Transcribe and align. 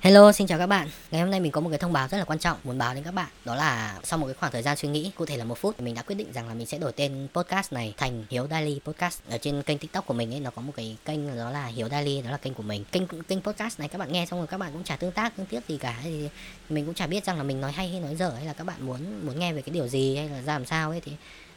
Hello, 0.00 0.32
xin 0.32 0.46
chào 0.46 0.58
các 0.58 0.66
bạn. 0.66 0.88
Ngày 1.10 1.20
hôm 1.20 1.30
nay 1.30 1.40
mình 1.40 1.52
có 1.52 1.60
một 1.60 1.70
cái 1.70 1.78
thông 1.78 1.92
báo 1.92 2.08
rất 2.08 2.18
là 2.18 2.24
quan 2.24 2.38
trọng 2.38 2.58
muốn 2.64 2.78
báo 2.78 2.94
đến 2.94 3.04
các 3.04 3.14
bạn. 3.14 3.28
Đó 3.44 3.54
là 3.54 3.98
sau 4.02 4.18
một 4.18 4.26
cái 4.26 4.34
khoảng 4.34 4.52
thời 4.52 4.62
gian 4.62 4.76
suy 4.76 4.88
nghĩ, 4.88 5.10
cụ 5.16 5.26
thể 5.26 5.36
là 5.36 5.44
một 5.44 5.58
phút, 5.58 5.80
mình 5.80 5.94
đã 5.94 6.02
quyết 6.02 6.14
định 6.14 6.32
rằng 6.32 6.48
là 6.48 6.54
mình 6.54 6.66
sẽ 6.66 6.78
đổi 6.78 6.92
tên 6.92 7.28
podcast 7.34 7.72
này 7.72 7.94
thành 7.96 8.24
Hiếu 8.30 8.46
Daily 8.50 8.80
Podcast. 8.84 9.20
Ở 9.30 9.38
trên 9.38 9.62
kênh 9.62 9.78
TikTok 9.78 10.06
của 10.06 10.14
mình 10.14 10.34
ấy 10.34 10.40
nó 10.40 10.50
có 10.50 10.62
một 10.62 10.72
cái 10.76 10.96
kênh 11.04 11.36
đó 11.36 11.50
là 11.50 11.66
Hiếu 11.66 11.88
Daily, 11.88 12.22
đó 12.22 12.30
là 12.30 12.36
kênh 12.36 12.54
của 12.54 12.62
mình. 12.62 12.84
Kênh 12.92 13.06
kênh 13.06 13.40
podcast 13.40 13.78
này 13.78 13.88
các 13.88 13.98
bạn 13.98 14.12
nghe 14.12 14.26
xong 14.26 14.40
rồi 14.40 14.46
các 14.46 14.58
bạn 14.58 14.72
cũng 14.72 14.84
chả 14.84 14.96
tương 14.96 15.12
tác, 15.12 15.36
tương 15.36 15.46
tiếp 15.46 15.60
gì 15.68 15.78
cả 15.78 16.00
thì 16.02 16.28
mình 16.68 16.86
cũng 16.86 16.94
chả 16.94 17.06
biết 17.06 17.24
rằng 17.24 17.36
là 17.36 17.42
mình 17.42 17.60
nói 17.60 17.72
hay 17.72 17.88
hay 17.88 18.00
nói 18.00 18.16
dở 18.16 18.30
hay 18.36 18.46
là 18.46 18.52
các 18.52 18.64
bạn 18.64 18.86
muốn 18.86 19.26
muốn 19.26 19.38
nghe 19.38 19.52
về 19.52 19.62
cái 19.62 19.72
điều 19.72 19.88
gì 19.88 20.16
hay 20.16 20.28
là 20.28 20.42
ra 20.42 20.52
làm 20.52 20.66
sao 20.66 20.90
ấy 20.90 21.00
thì 21.00 21.12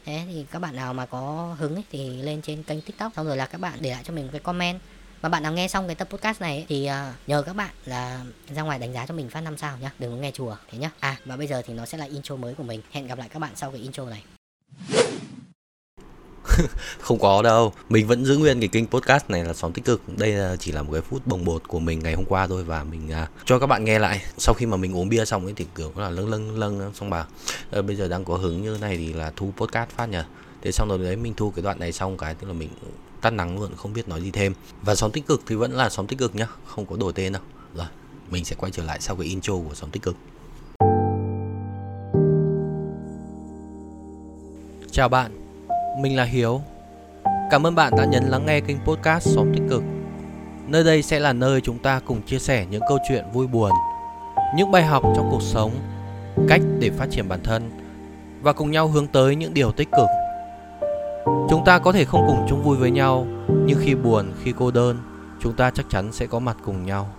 thế 0.06 0.24
thì 0.28 0.46
các 0.52 0.60
bạn 0.60 0.76
nào 0.76 0.94
mà 0.94 1.06
có 1.06 1.56
hứng 1.60 1.76
ấy, 1.76 1.84
thì 1.92 2.22
lên 2.22 2.42
trên 2.42 2.64
kênh 2.64 2.82
TikTok 2.82 3.12
xong 3.16 3.28
rồi 3.28 3.38
là 3.38 3.46
các 3.46 3.62
bạn 3.62 3.78
để 3.82 3.92
lại 3.92 4.04
cho 4.04 4.14
mình 4.14 4.26
một 4.26 4.30
cái 4.32 4.42
comment 4.42 4.80
và 5.24 5.30
bạn 5.30 5.44
nào 5.44 5.54
nghe 5.54 5.68
xong 5.68 5.88
cái 5.88 5.96
tập 5.96 6.08
podcast 6.12 6.42
này 6.42 6.58
ấy, 6.58 6.66
thì 6.70 6.90
uh, 6.90 7.30
nhờ 7.30 7.42
các 7.42 7.56
bạn 7.56 7.70
là 7.86 8.22
ra 8.56 8.62
ngoài 8.62 8.80
đánh 8.80 8.94
giá 8.94 9.06
cho 9.06 9.14
mình 9.14 9.30
phát 9.30 9.42
năm 9.42 9.58
sao 9.58 9.78
nhá 9.82 9.92
đừng 10.00 10.12
có 10.12 10.18
nghe 10.18 10.32
chùa 10.32 10.56
thế 10.72 10.78
nhá. 10.78 10.90
À 11.00 11.18
và 11.26 11.38
bây 11.38 11.48
giờ 11.48 11.62
thì 11.66 11.74
nó 11.74 11.86
sẽ 11.86 11.98
là 11.98 12.06
intro 12.06 12.36
mới 12.36 12.54
của 12.54 12.64
mình. 12.64 12.82
Hẹn 12.92 13.08
gặp 13.08 13.18
lại 13.18 13.30
các 13.30 13.40
bạn 13.40 13.52
sau 13.56 13.72
cái 13.72 13.82
intro 13.82 14.06
này. 14.06 14.24
Không 17.00 17.20
có 17.20 17.42
đâu 17.42 17.74
mình 17.90 18.08
vẫn 18.08 18.26
giữ 18.26 18.38
nguyên 18.38 18.60
cái 18.60 18.68
kênh 18.68 18.88
podcast 18.88 19.30
này 19.30 19.44
là 19.44 19.54
sóng 19.54 19.74
tích 19.74 19.86
cực. 19.86 20.18
Đây 20.18 20.32
là 20.32 20.56
chỉ 20.60 20.72
là 20.72 20.84
một 20.84 20.92
cái 20.94 21.02
phút 21.02 21.28
bồng 21.28 21.46
bột 21.46 21.68
của 21.68 21.80
mình 21.80 22.00
ngày 22.00 22.14
hôm 22.14 22.26
qua 22.26 22.48
thôi 22.48 22.64
và 22.64 22.84
mình 22.84 23.10
uh, 23.24 23.30
cho 23.46 23.60
các 23.60 23.68
bạn 23.68 23.86
nghe 23.86 24.00
lại. 24.00 24.22
Sau 24.38 24.54
khi 24.54 24.66
mà 24.66 24.78
mình 24.78 24.96
uống 24.96 25.10
bia 25.10 25.26
xong 25.26 25.46
ấy 25.46 25.54
thì 25.56 25.66
kiểu 25.76 25.92
là 25.96 26.10
lâng 26.10 26.30
lâng 26.30 26.60
lâng 26.60 26.92
xong 26.96 27.10
bà. 27.10 27.26
Uh, 27.80 27.86
bây 27.86 27.96
giờ 27.96 28.08
đang 28.08 28.26
có 28.26 28.38
hứng 28.38 28.62
như 28.64 28.78
này 28.82 28.98
thì 28.98 29.14
là 29.14 29.32
thu 29.36 29.54
podcast 29.58 29.90
phát 29.90 30.06
nhờ. 30.06 30.26
Thế 30.62 30.72
xong 30.72 30.90
rồi 30.90 30.98
đấy 30.98 31.16
mình 31.16 31.34
thu 31.34 31.52
cái 31.52 31.64
đoạn 31.64 31.80
này 31.80 31.92
xong 31.92 32.18
cái 32.18 32.36
tức 32.36 32.48
là 32.48 32.54
mình 32.54 32.70
tắt 33.24 33.34
nắng 33.34 33.60
luôn, 33.60 33.72
không 33.78 33.94
biết 33.94 34.08
nói 34.08 34.22
gì 34.22 34.32
thêm. 34.32 34.54
Và 34.82 34.96
sóng 34.96 35.12
tích 35.12 35.28
cực 35.28 35.42
thì 35.48 35.56
vẫn 35.56 35.72
là 35.72 35.90
sóng 35.90 36.08
tích 36.08 36.20
cực 36.20 36.36
nhá, 36.36 36.48
không 36.66 36.86
có 36.86 36.96
đổi 36.96 37.14
tên 37.14 37.34
đâu. 37.34 37.42
Rồi, 37.76 37.86
mình 38.30 38.46
sẽ 38.46 38.56
quay 38.60 38.72
trở 38.72 38.84
lại 38.84 38.98
sau 39.02 39.16
cái 39.16 39.28
intro 39.28 39.54
của 39.54 39.74
sóng 39.74 39.90
tích 39.90 40.04
cực. 40.04 40.16
Chào 44.92 45.10
bạn, 45.10 45.32
mình 46.02 46.16
là 46.16 46.24
hiếu. 46.24 46.62
Cảm 47.52 47.68
ơn 47.68 47.76
bạn 47.76 47.94
đã 47.98 48.06
nhấn 48.06 48.24
lắng 48.24 48.46
nghe 48.46 48.60
kênh 48.60 48.78
podcast 48.86 49.28
sóng 49.36 49.52
tích 49.54 49.64
cực. 49.70 49.84
Nơi 50.68 50.84
đây 50.84 51.02
sẽ 51.02 51.20
là 51.20 51.34
nơi 51.34 51.62
chúng 51.62 51.80
ta 51.80 52.00
cùng 52.06 52.22
chia 52.22 52.40
sẻ 52.40 52.66
những 52.70 52.82
câu 52.88 52.98
chuyện 53.10 53.26
vui 53.34 53.48
buồn, 53.48 53.72
những 54.56 54.72
bài 54.72 54.84
học 54.84 55.04
trong 55.16 55.28
cuộc 55.32 55.42
sống, 55.42 55.72
cách 56.48 56.62
để 56.80 56.90
phát 56.90 57.08
triển 57.12 57.30
bản 57.30 57.40
thân, 57.44 57.72
và 58.42 58.54
cùng 58.54 58.72
nhau 58.72 58.88
hướng 58.88 59.08
tới 59.08 59.36
những 59.36 59.54
điều 59.54 59.72
tích 59.72 59.90
cực. 59.92 60.08
Chúng 61.50 61.66
ta 61.66 61.80
có 61.80 61.92
thể 61.92 62.06
không 62.06 62.28
cùng 62.28 62.46
chung 62.50 62.64
vui 62.64 62.78
với 62.78 62.92
nhau, 62.92 63.28
nhưng 63.66 63.80
khi 63.82 63.96
buồn, 63.96 64.32
khi 64.44 64.54
cô 64.60 64.72
đơn, 64.72 64.98
chúng 65.40 65.54
ta 65.54 65.72
chắc 65.72 65.86
chắn 65.90 66.12
sẽ 66.12 66.26
có 66.26 66.40
mặt 66.40 66.58
cùng 66.66 66.86
nhau. 66.86 67.10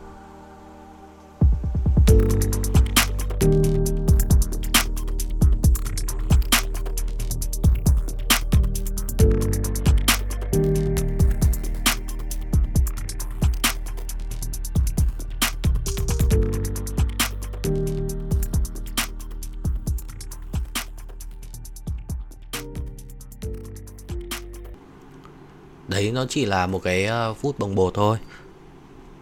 Đấy 26.05 26.13
nó 26.13 26.27
chỉ 26.29 26.45
là 26.45 26.67
một 26.67 26.83
cái 26.83 27.05
ờ, 27.05 27.35
phút 27.35 27.59
bồng 27.59 27.75
bột 27.75 27.95
thôi. 27.95 28.19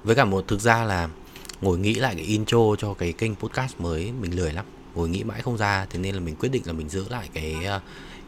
Với 0.04 0.14
cả 0.14 0.24
một, 0.24 0.48
thực 0.48 0.60
ra 0.60 0.84
là 0.84 1.08
ngồi 1.60 1.78
nghĩ 1.78 1.94
lại 1.94 2.14
cái 2.14 2.24
intro 2.24 2.76
cho 2.78 2.94
cái 2.94 3.12
kênh 3.12 3.34
podcast 3.34 3.80
mới, 3.80 4.12
mình 4.20 4.36
lười 4.36 4.52
lắm. 4.52 4.64
Ngồi 4.94 5.08
nghĩ 5.08 5.24
mãi 5.24 5.42
không 5.42 5.56
ra, 5.56 5.86
thế 5.90 5.98
nên 5.98 6.14
là 6.14 6.20
mình 6.20 6.36
quyết 6.36 6.48
định 6.48 6.62
là 6.66 6.72
mình 6.72 6.88
giữ 6.88 7.04
lại 7.08 7.28
cái 7.32 7.64
ờ, 7.64 7.80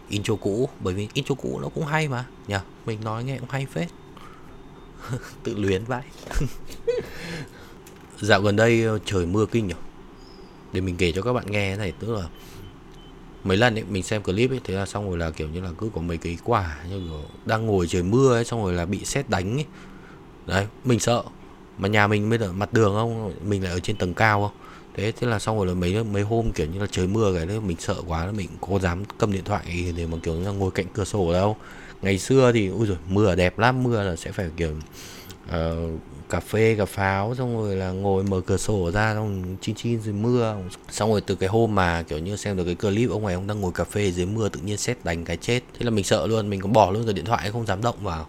intro 0.08 0.34
cũ. 0.34 0.69
Bởi 0.80 0.94
vì 0.94 1.08
intro 1.14 1.34
cũ 1.34 1.58
nó 1.62 1.69
cũng 1.69 1.86
hay 1.86 2.08
mà 2.08 2.24
nhỉ 2.48 2.56
mình 2.86 3.05
nói 3.05 3.24
nghe 3.24 3.39
cũng 3.39 3.51
hay 3.51 3.67
phết. 3.67 3.89
Tự 5.42 5.55
luyến 5.58 5.84
vậy 5.84 6.02
dạo 8.20 8.40
gần 8.40 8.56
đây 8.56 8.84
ờ, 8.84 8.98
trời 9.05 9.27
mưa 9.27 9.46
kinh 9.46 9.67
nhỉ? 9.67 9.74
Để 10.73 10.80
mình 10.80 10.96
kể 10.96 11.12
cho 11.12 11.23
các 11.23 11.33
bạn 11.33 11.50
nghe 11.50 11.77
này, 11.77 11.92
tức 12.00 12.11
là 12.11 12.29
mấy 13.44 13.56
lần 13.56 13.74
ấy 13.74 13.84
mình 13.88 14.02
xem 14.02 14.22
clip 14.22 14.50
ấy 14.50 14.60
thế 14.64 14.74
là 14.74 14.86
xong 14.86 15.08
rồi 15.08 15.18
là 15.18 15.30
kiểu 15.30 15.48
như 15.48 15.60
là 15.60 15.70
cứ 15.78 15.90
có 15.94 16.00
mấy 16.00 16.16
cái 16.16 16.38
quả 16.44 16.77
như 16.90 17.00
kiểu 17.08 17.20
đang 17.46 17.66
ngồi 17.66 17.86
trời 17.86 18.02
mưa 18.02 18.34
ấy, 18.34 18.44
xong 18.44 18.62
rồi 18.62 18.72
là 18.72 18.84
bị 18.84 19.05
xét 19.05 19.30
đánh 19.30 19.56
ấy 19.56 19.66
đấy, 20.46 20.66
mình 20.84 21.00
sợ. 21.00 21.22
Mà 21.78 21.88
nhà 21.88 22.06
mình 22.06 22.30
bây 22.30 22.38
giờ 22.38 22.52
mặt 22.52 22.72
đường 22.72 22.94
không? 22.94 23.32
Mình 23.48 23.62
lại 23.62 23.72
ở 23.72 23.80
trên 23.80 23.96
tầng 23.96 24.14
cao 24.14 24.42
không? 24.42 24.58
Thế 24.96 25.12
thế 25.12 25.27
là 25.27 25.38
xong 25.38 25.56
rồi 25.56 25.66
là 25.66 25.74
mấy 25.74 26.05
mấy 26.05 26.22
hôm 26.22 26.52
kiểu 26.52 26.66
như 26.66 26.80
là 26.80 26.86
trời 26.90 27.06
mưa 27.06 27.32
cái 27.36 27.46
đấy, 27.46 27.60
mình 27.60 27.77
sợ 27.80 27.96
quá 28.06 28.32
mình 28.32 28.48
có 28.60 28.78
dám 28.78 29.02
cầm 29.18 29.32
điện 29.32 29.44
thoại 29.44 29.92
để 29.96 30.06
mà 30.06 30.18
kiểu 30.22 30.34
như 30.34 30.44
là 30.44 30.50
ngồi 30.50 30.70
cạnh 30.70 30.86
cửa 30.94 31.05
sổ 31.05 31.32
đâu. 31.32 31.56
Ngày 32.02 32.18
xưa 32.18 32.52
thì, 32.52 32.68
ui 32.68 32.86
rồi 32.86 32.96
mưa 33.08 33.34
đẹp 33.34 33.58
lắm, 33.58 33.82
mưa 33.82 34.02
là 34.02 34.16
sẽ 34.16 34.32
phải 34.32 34.50
kiểu 34.56 34.70
uh, 35.48 36.00
cà 36.30 36.40
phê 36.40 36.74
cà 36.78 36.84
pháo 36.84 37.34
xong 37.34 37.56
rồi 37.56 37.77
là 37.77 37.90
ngồi 37.90 38.24
mở 38.24 38.40
cửa 38.40 38.56
sổ 38.56 38.90
ra 38.90 39.14
xong 39.14 39.56
chin 39.60 39.74
chin 39.74 40.00
dưới 40.00 40.14
mưa. 40.14 40.56
Xong 40.90 41.10
rồi 41.10 41.20
từ 41.20 41.34
cái 41.34 41.48
hôm 41.48 41.74
mà 41.74 42.02
kiểu 42.02 42.18
như 42.18 42.36
xem 42.36 42.56
được 42.56 42.64
cái 42.64 42.74
clip 42.74 43.10
ông 43.10 43.27
này 43.27 43.34
ông 43.34 43.46
đang 43.46 43.60
ngồi 43.60 43.72
cà 43.72 43.84
phê 43.84 44.10
dưới 44.10 44.27
mưa 44.27 44.48
tự 44.48 44.60
nhiên 44.60 44.77
xét 44.77 44.98
đánh 45.05 45.24
cái 45.24 45.36
chết. 45.36 45.60
Thế 45.78 45.84
là 45.84 45.90
mình 45.90 46.05
sợ 46.05 46.27
luôn 46.27 46.50
mình 46.50 46.60
có 46.60 46.68
bỏ 46.68 46.90
luôn 46.90 47.05
cái 47.05 47.12
điện 47.12 47.24
thoại 47.24 47.50
không 47.50 47.66
dám 47.66 47.82
động 47.82 47.96
vào. 48.02 48.27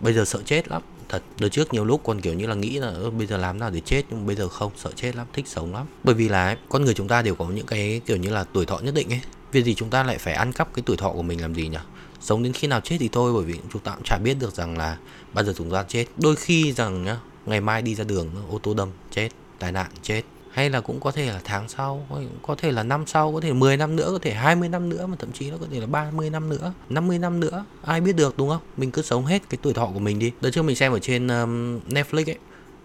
Bây 0.00 0.12
giờ 0.12 0.24
sợ 0.24 0.42
chết 0.44 0.68
lắm 0.68 0.82
thật. 1.08 1.22
Đợt 1.40 1.48
trước 1.48 1.74
nhiều 1.74 1.84
lúc 1.84 2.00
còn 2.04 2.20
kiểu 2.20 2.34
như 2.34 2.46
là 2.46 2.54
nghĩ 2.54 2.78
là 2.78 2.92
bây 3.18 3.26
giờ 3.26 3.36
làm 3.36 3.58
nào 3.58 3.70
để 3.70 3.80
chết? 3.80 4.02
Nhưng 4.10 4.26
bây 4.26 4.36
giờ 4.36 4.48
không 4.48 4.72
sợ 4.76 4.90
chết 4.96 5.16
lắm 5.16 5.26
thích 5.32 5.48
sống 5.48 5.74
lắm. 5.74 5.86
Bởi 6.04 6.14
vì 6.14 6.28
là 6.28 6.44
ấy, 6.44 6.56
con 6.68 6.84
người 6.84 6.94
chúng 6.94 7.08
ta 7.08 7.22
đều 7.22 7.34
có 7.34 7.44
những 7.48 7.66
cái 7.66 8.00
kiểu 8.06 8.16
như 8.16 8.30
là 8.30 8.44
tuổi 8.44 8.66
thọ 8.66 8.78
nhất 8.78 8.94
định 8.94 9.12
ấy. 9.12 9.20
Vì 9.52 9.62
gì 9.62 9.74
chúng 9.74 9.90
ta 9.90 10.02
lại 10.02 10.18
phải 10.18 10.34
ăn 10.34 10.52
cắp 10.52 10.74
cái 10.74 10.82
tuổi 10.86 10.96
thọ 10.96 11.10
của 11.10 11.22
mình 11.22 11.40
làm 11.42 11.54
gì 11.54 11.68
nhỉ? 11.68 11.78
Sống 12.26 12.42
đến 12.42 12.52
khi 12.52 12.68
nào 12.68 12.80
chết 12.80 12.96
thì 13.00 13.08
thôi 13.12 13.32
bởi 13.32 13.44
vì 13.44 13.54
chúng 13.72 13.82
ta 13.82 13.92
cũng 13.94 14.04
chả 14.04 14.18
biết 14.18 14.36
được 14.40 14.54
rằng 14.54 14.78
là 14.78 14.98
bao 15.32 15.44
giờ 15.44 15.54
chúng 15.56 15.70
ta 15.70 15.82
chết. 15.88 16.06
Đôi 16.16 16.36
khi 16.36 16.72
rằng 16.72 17.04
nhá 17.04 17.18
ngày 17.46 17.60
mai 17.60 17.82
đi 17.82 17.94
ra 17.94 18.04
đường 18.04 18.30
ô 18.50 18.58
tô 18.62 18.74
đâm 18.74 18.88
chết 19.10 19.28
tai 19.58 19.72
nạn 19.72 19.90
chết. 20.02 20.22
Hay 20.50 20.70
là 20.70 20.80
cũng 20.80 21.00
có 21.00 21.10
thể 21.10 21.26
là 21.26 21.40
tháng 21.44 21.68
sau 21.68 22.06
có 22.42 22.54
thể 22.54 22.72
là 22.72 22.82
năm 22.82 23.06
sau 23.06 23.32
có 23.32 23.40
thể 23.40 23.52
10 23.52 23.76
năm 23.76 23.96
nữa 23.96 24.08
có 24.12 24.18
thể 24.18 24.34
20 24.34 24.68
năm 24.68 24.88
nữa 24.88 25.06
mà 25.06 25.16
thậm 25.18 25.32
chí 25.32 25.50
nó 25.50 25.56
có 25.60 25.66
thể 25.70 25.80
là 25.80 25.86
30 25.86 26.30
năm 26.30 26.48
nữa 26.48 26.72
50 26.88 27.18
năm 27.18 27.40
nữa. 27.40 27.64
Ai 27.84 28.00
biết 28.00 28.16
được 28.16 28.38
đúng 28.38 28.48
không? 28.48 28.60
Mình 28.76 28.90
cứ 28.90 29.02
sống 29.02 29.26
hết 29.26 29.42
cái 29.48 29.58
tuổi 29.62 29.72
thọ 29.72 29.86
của 29.86 29.98
mình 29.98 30.18
đi. 30.18 30.32
Đợt 30.40 30.50
trước 30.50 30.62
mình 30.62 30.76
xem 30.76 30.92
ở 30.92 30.98
trên 30.98 31.28
um, 31.28 31.80
Netflix 31.88 32.30
ấy. 32.30 32.38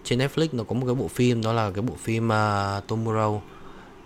Trên 0.03 0.19
Netflix 0.19 0.47
nó 0.51 0.63
có 0.63 0.75
một 0.75 0.85
cái 0.85 0.96
bộ 0.96 1.07
phim 1.07 1.41
đó 1.41 1.53
là 1.53 1.72
cái 1.72 1.81
bộ 1.81 1.94
phim 2.03 2.28
uh, 2.28 2.31
Tomorrow. 2.88 3.40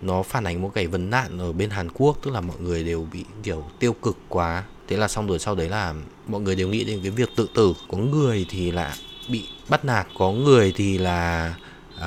Nó 0.02 0.22
phản 0.22 0.44
ánh 0.44 0.62
một 0.62 0.70
cái 0.74 0.86
vấn 0.86 1.10
nạn 1.10 1.38
ở 1.38 1.52
bên 1.52 1.70
Hàn 1.70 1.88
Quốc 1.90 2.18
tức 2.22 2.30
là 2.30 2.40
mọi 2.40 2.56
người 2.60 2.84
đều 2.84 3.06
bị 3.12 3.24
kiểu 3.42 3.64
tiêu 3.78 3.92
cực 3.92 4.16
quá 4.28 4.64
thế 4.88 4.96
là 4.96 5.08
xong 5.08 5.26
rồi 5.26 5.38
sau 5.38 5.54
đấy 5.54 5.68
là 5.68 5.94
mọi 6.26 6.40
người 6.40 6.54
đều 6.54 6.68
nghĩ 6.68 6.84
đến 6.84 7.00
cái 7.02 7.10
việc 7.10 7.30
tự 7.36 7.48
tử. 7.54 7.74
Có 7.88 7.98
người 7.98 8.46
thì 8.48 8.70
là 8.70 8.94
bị 9.28 9.48
bắt 9.68 9.84
nạt 9.84 10.06
có 10.18 10.32
người 10.32 10.72
thì 10.76 10.98
là 10.98 11.54
uh, 11.96 12.02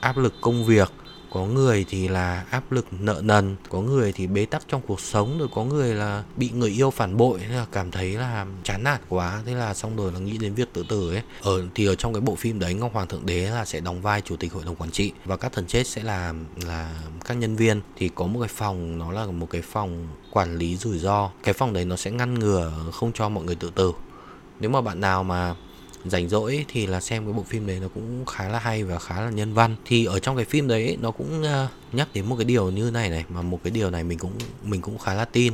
áp 0.00 0.18
lực 0.18 0.34
công 0.40 0.64
việc 0.64 0.92
có 1.32 1.46
người 1.46 1.84
thì 1.88 2.08
là 2.08 2.44
áp 2.50 2.72
lực 2.72 2.86
nợ 2.90 3.20
nần, 3.24 3.56
có 3.68 3.80
người 3.80 4.12
thì 4.12 4.26
bế 4.26 4.46
tắc 4.46 4.62
trong 4.68 4.80
cuộc 4.86 5.00
sống, 5.00 5.38
rồi 5.38 5.48
có 5.54 5.64
người 5.64 5.94
là 5.94 6.24
bị 6.36 6.50
người 6.50 6.70
yêu 6.70 6.90
phản 6.90 7.16
bội, 7.16 7.38
thế 7.38 7.54
là 7.54 7.66
cảm 7.72 7.90
thấy 7.90 8.10
là 8.10 8.46
chán 8.62 8.84
nản 8.84 9.00
quá. 9.08 9.42
Thế 9.46 9.54
là 9.54 9.74
xong 9.74 9.96
rồi 9.96 10.12
là 10.12 10.18
nghĩ 10.18 10.38
đến 10.38 10.54
việc 10.54 10.72
tự 10.72 10.84
tử 10.88 11.10
ấy. 11.10 11.22
Ở, 11.42 11.64
thì 11.74 11.86
ở 11.86 11.94
trong 11.94 12.12
cái 12.14 12.20
bộ 12.20 12.34
phim 12.34 12.58
đấy, 12.58 12.74
ngọc 12.74 12.92
hoàng 12.92 13.06
thượng 13.06 13.26
đế 13.26 13.50
là 13.50 13.64
sẽ 13.64 13.80
đóng 13.80 14.02
vai 14.02 14.20
chủ 14.20 14.36
tịch 14.36 14.52
hội 14.52 14.64
đồng 14.64 14.76
quản 14.76 14.90
trị 14.90 15.12
và 15.24 15.36
các 15.36 15.52
thần 15.52 15.66
chết 15.66 15.86
sẽ 15.86 16.02
là 16.02 16.34
là 16.66 17.02
các 17.24 17.34
nhân 17.34 17.56
viên. 17.56 17.80
Thì 17.96 18.10
có 18.14 18.26
một 18.26 18.40
cái 18.40 18.48
phòng, 18.48 18.98
nó 18.98 19.12
là 19.12 19.26
một 19.26 19.50
cái 19.50 19.62
phòng 19.62 20.08
quản 20.30 20.58
lý 20.58 20.76
rủi 20.76 20.98
ro. 20.98 21.30
Cái 21.42 21.54
phòng 21.54 21.72
đấy 21.72 21.84
nó 21.84 21.96
sẽ 21.96 22.10
ngăn 22.10 22.38
ngừa 22.38 22.72
không 22.92 23.12
cho 23.12 23.28
mọi 23.28 23.44
người 23.44 23.54
tự 23.54 23.70
tử. 23.74 23.92
Nếu 24.60 24.70
mà 24.70 24.80
bạn 24.80 25.00
nào 25.00 25.22
mà 25.24 25.54
rảnh 26.04 26.28
rỗi 26.28 26.64
thì 26.68 26.86
là 26.86 27.00
xem 27.00 27.24
cái 27.24 27.32
bộ 27.32 27.42
phim 27.42 27.66
đấy 27.66 27.78
nó 27.80 27.88
cũng 27.94 28.24
khá 28.26 28.48
là 28.48 28.58
hay 28.58 28.84
và 28.84 28.98
khá 28.98 29.20
là 29.20 29.30
nhân 29.30 29.54
văn. 29.54 29.76
Thì 29.84 30.04
ở 30.04 30.18
trong 30.18 30.36
cái 30.36 30.44
phim 30.44 30.68
đấy 30.68 30.96
nó 31.00 31.10
cũng 31.10 31.42
ờ, 31.42 31.68
nhắc 31.92 32.08
đến 32.14 32.26
một 32.26 32.36
cái 32.36 32.44
điều 32.44 32.70
như 32.70 32.90
này 32.90 33.10
này, 33.10 33.24
mà 33.28 33.42
một 33.42 33.60
cái 33.64 33.70
điều 33.70 33.90
này 33.90 34.04
mình 34.04 34.18
cũng 34.18 34.32
mình 34.62 34.80
cũng 34.80 34.98
khá 34.98 35.14
là 35.14 35.24
tin, 35.24 35.52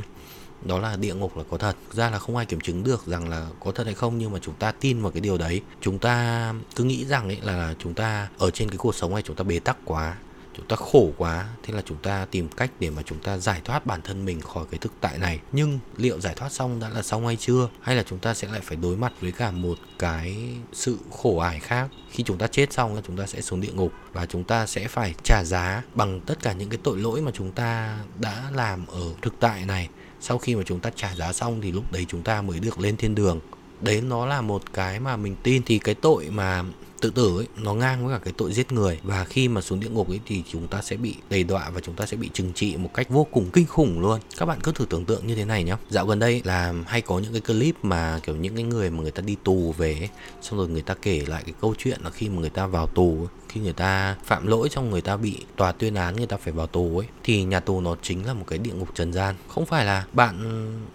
đó 0.65 0.79
là 0.79 0.95
địa 0.95 1.13
ngục 1.13 1.37
là 1.37 1.43
có 1.49 1.57
thật. 1.57 1.75
Thực 1.89 1.97
ra 1.97 2.09
là 2.09 2.19
không 2.19 2.35
ai 2.35 2.45
kiểm 2.45 2.59
chứng 2.59 2.83
được 2.83 3.05
rằng 3.05 3.29
là 3.29 3.47
có 3.59 3.71
thật 3.71 3.85
hay 3.85 3.93
không, 3.93 4.17
nhưng 4.17 4.31
mà 4.31 4.39
chúng 4.41 4.55
ta 4.55 4.71
tin 4.71 5.01
vào 5.01 5.11
cái 5.11 5.21
điều 5.21 5.37
đấy. 5.37 5.61
Chúng 5.81 5.99
ta 5.99 6.53
cứ 6.75 6.83
nghĩ 6.83 7.05
rằng 7.05 7.27
ấy 7.27 7.37
là 7.41 7.73
chúng 7.79 7.93
ta 7.93 8.27
ở 8.37 8.51
trên 8.51 8.69
cái 8.69 8.77
cuộc 8.77 8.95
sống 8.95 9.13
này 9.13 9.23
chúng 9.25 9.35
ta 9.35 9.43
bế 9.43 9.59
tắc 9.59 9.77
quá 9.85 10.17
chúng 10.57 10.65
ta 10.65 10.75
khổ 10.75 11.11
quá, 11.17 11.49
thế 11.63 11.73
là 11.73 11.81
chúng 11.85 11.97
ta 11.97 12.25
tìm 12.31 12.49
cách 12.49 12.71
để 12.79 12.89
mà 12.89 13.01
chúng 13.01 13.19
ta 13.19 13.37
giải 13.37 13.61
thoát 13.65 13.85
bản 13.85 14.01
thân 14.01 14.25
mình 14.25 14.41
khỏi 14.41 14.65
cái 14.71 14.77
thực 14.77 14.91
tại 15.01 15.17
này. 15.17 15.39
Nhưng 15.51 15.79
liệu 15.97 16.19
giải 16.19 16.33
thoát 16.35 16.51
xong 16.51 16.79
đã 16.79 16.89
là 16.89 17.01
xong 17.01 17.27
hay 17.27 17.35
chưa? 17.35 17.69
Hay 17.81 17.95
là 17.95 18.03
chúng 18.03 18.19
ta 18.19 18.33
sẽ 18.33 18.47
lại 18.47 18.61
phải 18.63 18.77
đối 18.77 18.97
mặt 18.97 19.13
với 19.21 19.31
cả 19.31 19.51
một 19.51 19.77
cái 19.99 20.37
sự 20.73 20.97
khổ 21.11 21.37
ải 21.37 21.59
khác? 21.59 21.89
Khi 22.09 22.23
chúng 22.23 22.37
ta 22.37 22.47
chết 22.47 22.73
xong 22.73 23.01
chúng 23.07 23.17
ta 23.17 23.25
sẽ 23.25 23.41
xuống 23.41 23.61
địa 23.61 23.71
ngục 23.71 23.91
và 24.13 24.25
chúng 24.25 24.43
ta 24.43 24.65
sẽ 24.65 24.87
phải 24.87 25.13
trả 25.23 25.43
giá 25.45 25.83
bằng 25.93 26.19
tất 26.19 26.43
cả 26.43 26.53
những 26.53 26.69
cái 26.69 26.79
tội 26.83 26.97
lỗi 26.97 27.21
mà 27.21 27.31
chúng 27.33 27.51
ta 27.51 27.99
đã 28.19 28.51
làm 28.53 28.87
ở 28.87 29.13
thực 29.21 29.33
tại 29.39 29.65
này. 29.65 29.89
Sau 30.21 30.37
khi 30.37 30.55
mà 30.55 30.63
chúng 30.65 30.79
ta 30.79 30.89
trả 30.95 31.15
giá 31.15 31.33
xong 31.33 31.61
thì 31.61 31.71
lúc 31.71 31.91
đấy 31.91 32.05
chúng 32.09 32.21
ta 32.21 32.41
mới 32.41 32.59
được 32.59 32.79
lên 32.79 32.97
thiên 32.97 33.15
đường. 33.15 33.39
Đấy 33.81 34.01
nó 34.01 34.25
là 34.25 34.41
một 34.41 34.63
cái 34.73 34.99
mà 34.99 35.17
mình 35.17 35.35
tin. 35.43 35.63
Thì 35.65 35.79
cái 35.79 35.95
tội 35.95 36.29
mà 36.29 36.63
tự 37.01 37.09
tử 37.09 37.37
ấy 37.39 37.47
nó 37.57 37.73
ngang 37.73 38.05
với 38.05 38.17
cả 38.17 38.23
cái 38.23 38.33
tội 38.37 38.53
giết 38.53 38.71
người. 38.71 38.99
Và 39.03 39.25
khi 39.25 39.47
mà 39.47 39.61
xuống 39.61 39.79
địa 39.79 39.89
ngục 39.89 40.09
ấy 40.09 40.19
thì 40.25 40.43
chúng 40.51 40.67
ta 40.67 40.81
sẽ 40.81 40.97
bị 40.97 41.15
đầy 41.29 41.43
đọa 41.43 41.69
và 41.69 41.81
chúng 41.81 41.95
ta 41.95 42.05
sẽ 42.05 42.17
bị 42.17 42.29
trừng 42.33 42.53
trị 42.53 42.77
một 42.77 42.89
cách 42.93 43.09
vô 43.09 43.27
cùng 43.31 43.49
kinh 43.53 43.65
khủng 43.65 43.99
luôn. 43.99 44.19
Các 44.37 44.45
bạn 44.45 44.59
cứ 44.63 44.71
thử 44.71 44.85
tưởng 44.85 45.05
tượng 45.05 45.27
như 45.27 45.35
thế 45.35 45.45
này 45.45 45.63
nhá. 45.63 45.77
Dạo 45.89 46.05
gần 46.05 46.19
đây 46.19 46.41
là 46.45 46.73
hay 46.85 47.01
có 47.01 47.19
những 47.19 47.31
cái 47.31 47.41
clip 47.41 47.75
mà 47.83 48.19
kiểu 48.23 48.35
những 48.35 48.55
cái 48.55 48.63
người 48.63 48.89
mà 48.89 49.01
người 49.01 49.11
ta 49.11 49.21
đi 49.21 49.35
tù 49.43 49.73
về 49.77 49.93
ấy, 49.93 50.09
xong 50.41 50.59
rồi 50.59 50.67
người 50.67 50.81
ta 50.81 50.93
kể 51.01 51.23
lại 51.27 51.43
cái 51.45 51.53
câu 51.61 51.75
chuyện 51.77 51.99
là 52.03 52.09
khi 52.09 52.29
mà 52.29 52.39
người 52.39 52.49
ta 52.49 52.67
vào 52.67 52.87
tù 52.87 53.17
ấy, 53.19 53.27
khi 53.49 53.61
người 53.61 53.73
ta 53.73 54.15
phạm 54.25 54.47
lỗi 54.47 54.69
trong 54.71 54.89
người 54.89 55.01
ta 55.01 55.17
bị 55.17 55.37
tòa 55.55 55.71
tuyên 55.71 55.95
án 55.95 56.15
người 56.15 56.27
ta 56.27 56.37
phải 56.37 56.53
vào 56.53 56.67
tù 56.67 56.97
ấy 56.97 57.07
thì 57.23 57.43
nhà 57.43 57.59
tù 57.59 57.81
nó 57.81 57.95
chính 58.01 58.25
là 58.25 58.33
một 58.33 58.45
cái 58.47 58.59
địa 58.59 58.73
ngục 58.73 58.89
trần 58.95 59.13
gian. 59.13 59.35
Không 59.47 59.65
phải 59.65 59.85
là 59.85 60.05
bạn 60.13 60.35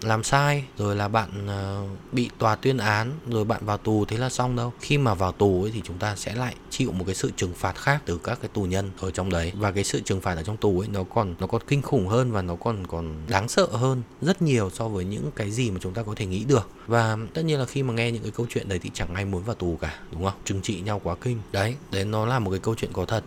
làm 0.01 0.23
sai 0.23 0.63
rồi 0.77 0.95
là 0.95 1.07
bạn 1.07 1.47
ờ, 1.47 1.83
bị 2.11 2.29
tòa 2.37 2.55
tuyên 2.55 2.77
án 2.77 3.11
rồi 3.29 3.45
bạn 3.45 3.65
vào 3.65 3.77
tù 3.77 4.05
thế 4.05 4.17
là 4.17 4.29
xong 4.29 4.55
đâu. 4.55 4.73
Khi 4.79 4.97
mà 4.97 5.13
vào 5.13 5.31
tù 5.31 5.63
ấy 5.63 5.71
thì 5.71 5.81
chúng 5.83 5.94
ta 5.97 6.15
sẽ 6.15 6.35
lại 6.35 6.55
chịu 6.69 6.91
một 6.91 7.03
cái 7.05 7.15
sự 7.15 7.31
trừng 7.35 7.53
phạt 7.55 7.75
khác 7.75 8.01
từ 8.05 8.19
các 8.23 8.39
cái 8.41 8.49
tù 8.53 8.63
nhân 8.63 8.91
ở 8.99 9.11
trong 9.11 9.29
đấy. 9.29 9.51
Và 9.55 9.71
cái 9.71 9.83
sự 9.83 10.01
trừng 10.01 10.21
phạt 10.21 10.35
ở 10.35 10.43
trong 10.43 10.57
tù 10.57 10.79
ấy, 10.79 10.87
nó 10.87 11.03
còn 11.03 11.35
nó 11.39 11.47
còn 11.47 11.61
kinh 11.67 11.81
khủng 11.81 12.07
hơn 12.07 12.31
và 12.31 12.41
nó 12.41 12.55
còn 12.55 12.87
còn 12.87 13.15
đáng 13.27 13.47
sợ 13.47 13.65
hơn 13.65 14.01
rất 14.21 14.41
nhiều 14.41 14.69
so 14.73 14.87
với 14.87 15.05
những 15.05 15.31
cái 15.35 15.51
gì 15.51 15.71
mà 15.71 15.79
chúng 15.81 15.93
ta 15.93 16.03
có 16.03 16.13
thể 16.15 16.25
nghĩ 16.25 16.43
được. 16.43 16.69
Và 16.87 17.17
tất 17.33 17.41
nhiên 17.45 17.59
là 17.59 17.65
khi 17.65 17.83
mà 17.83 17.93
nghe 17.93 18.11
những 18.11 18.23
cái 18.23 18.31
câu 18.31 18.45
chuyện 18.49 18.69
đấy 18.69 18.79
thì 18.79 18.91
chẳng 18.93 19.15
ai 19.15 19.25
muốn 19.25 19.43
vào 19.43 19.55
tù 19.55 19.77
cả, 19.81 19.99
đúng 20.11 20.23
không? 20.23 20.33
Trừng 20.45 20.61
trị 20.61 20.81
nhau 20.81 21.01
quá 21.03 21.15
kinh. 21.21 21.39
Đấy 21.51 21.75
đấy, 21.91 22.05
nó 22.05 22.25
là 22.25 22.39
một 22.39 22.51
cái 22.51 22.59
câu 22.59 22.75
chuyện 22.75 22.91
có 22.93 23.05
thật. 23.05 23.23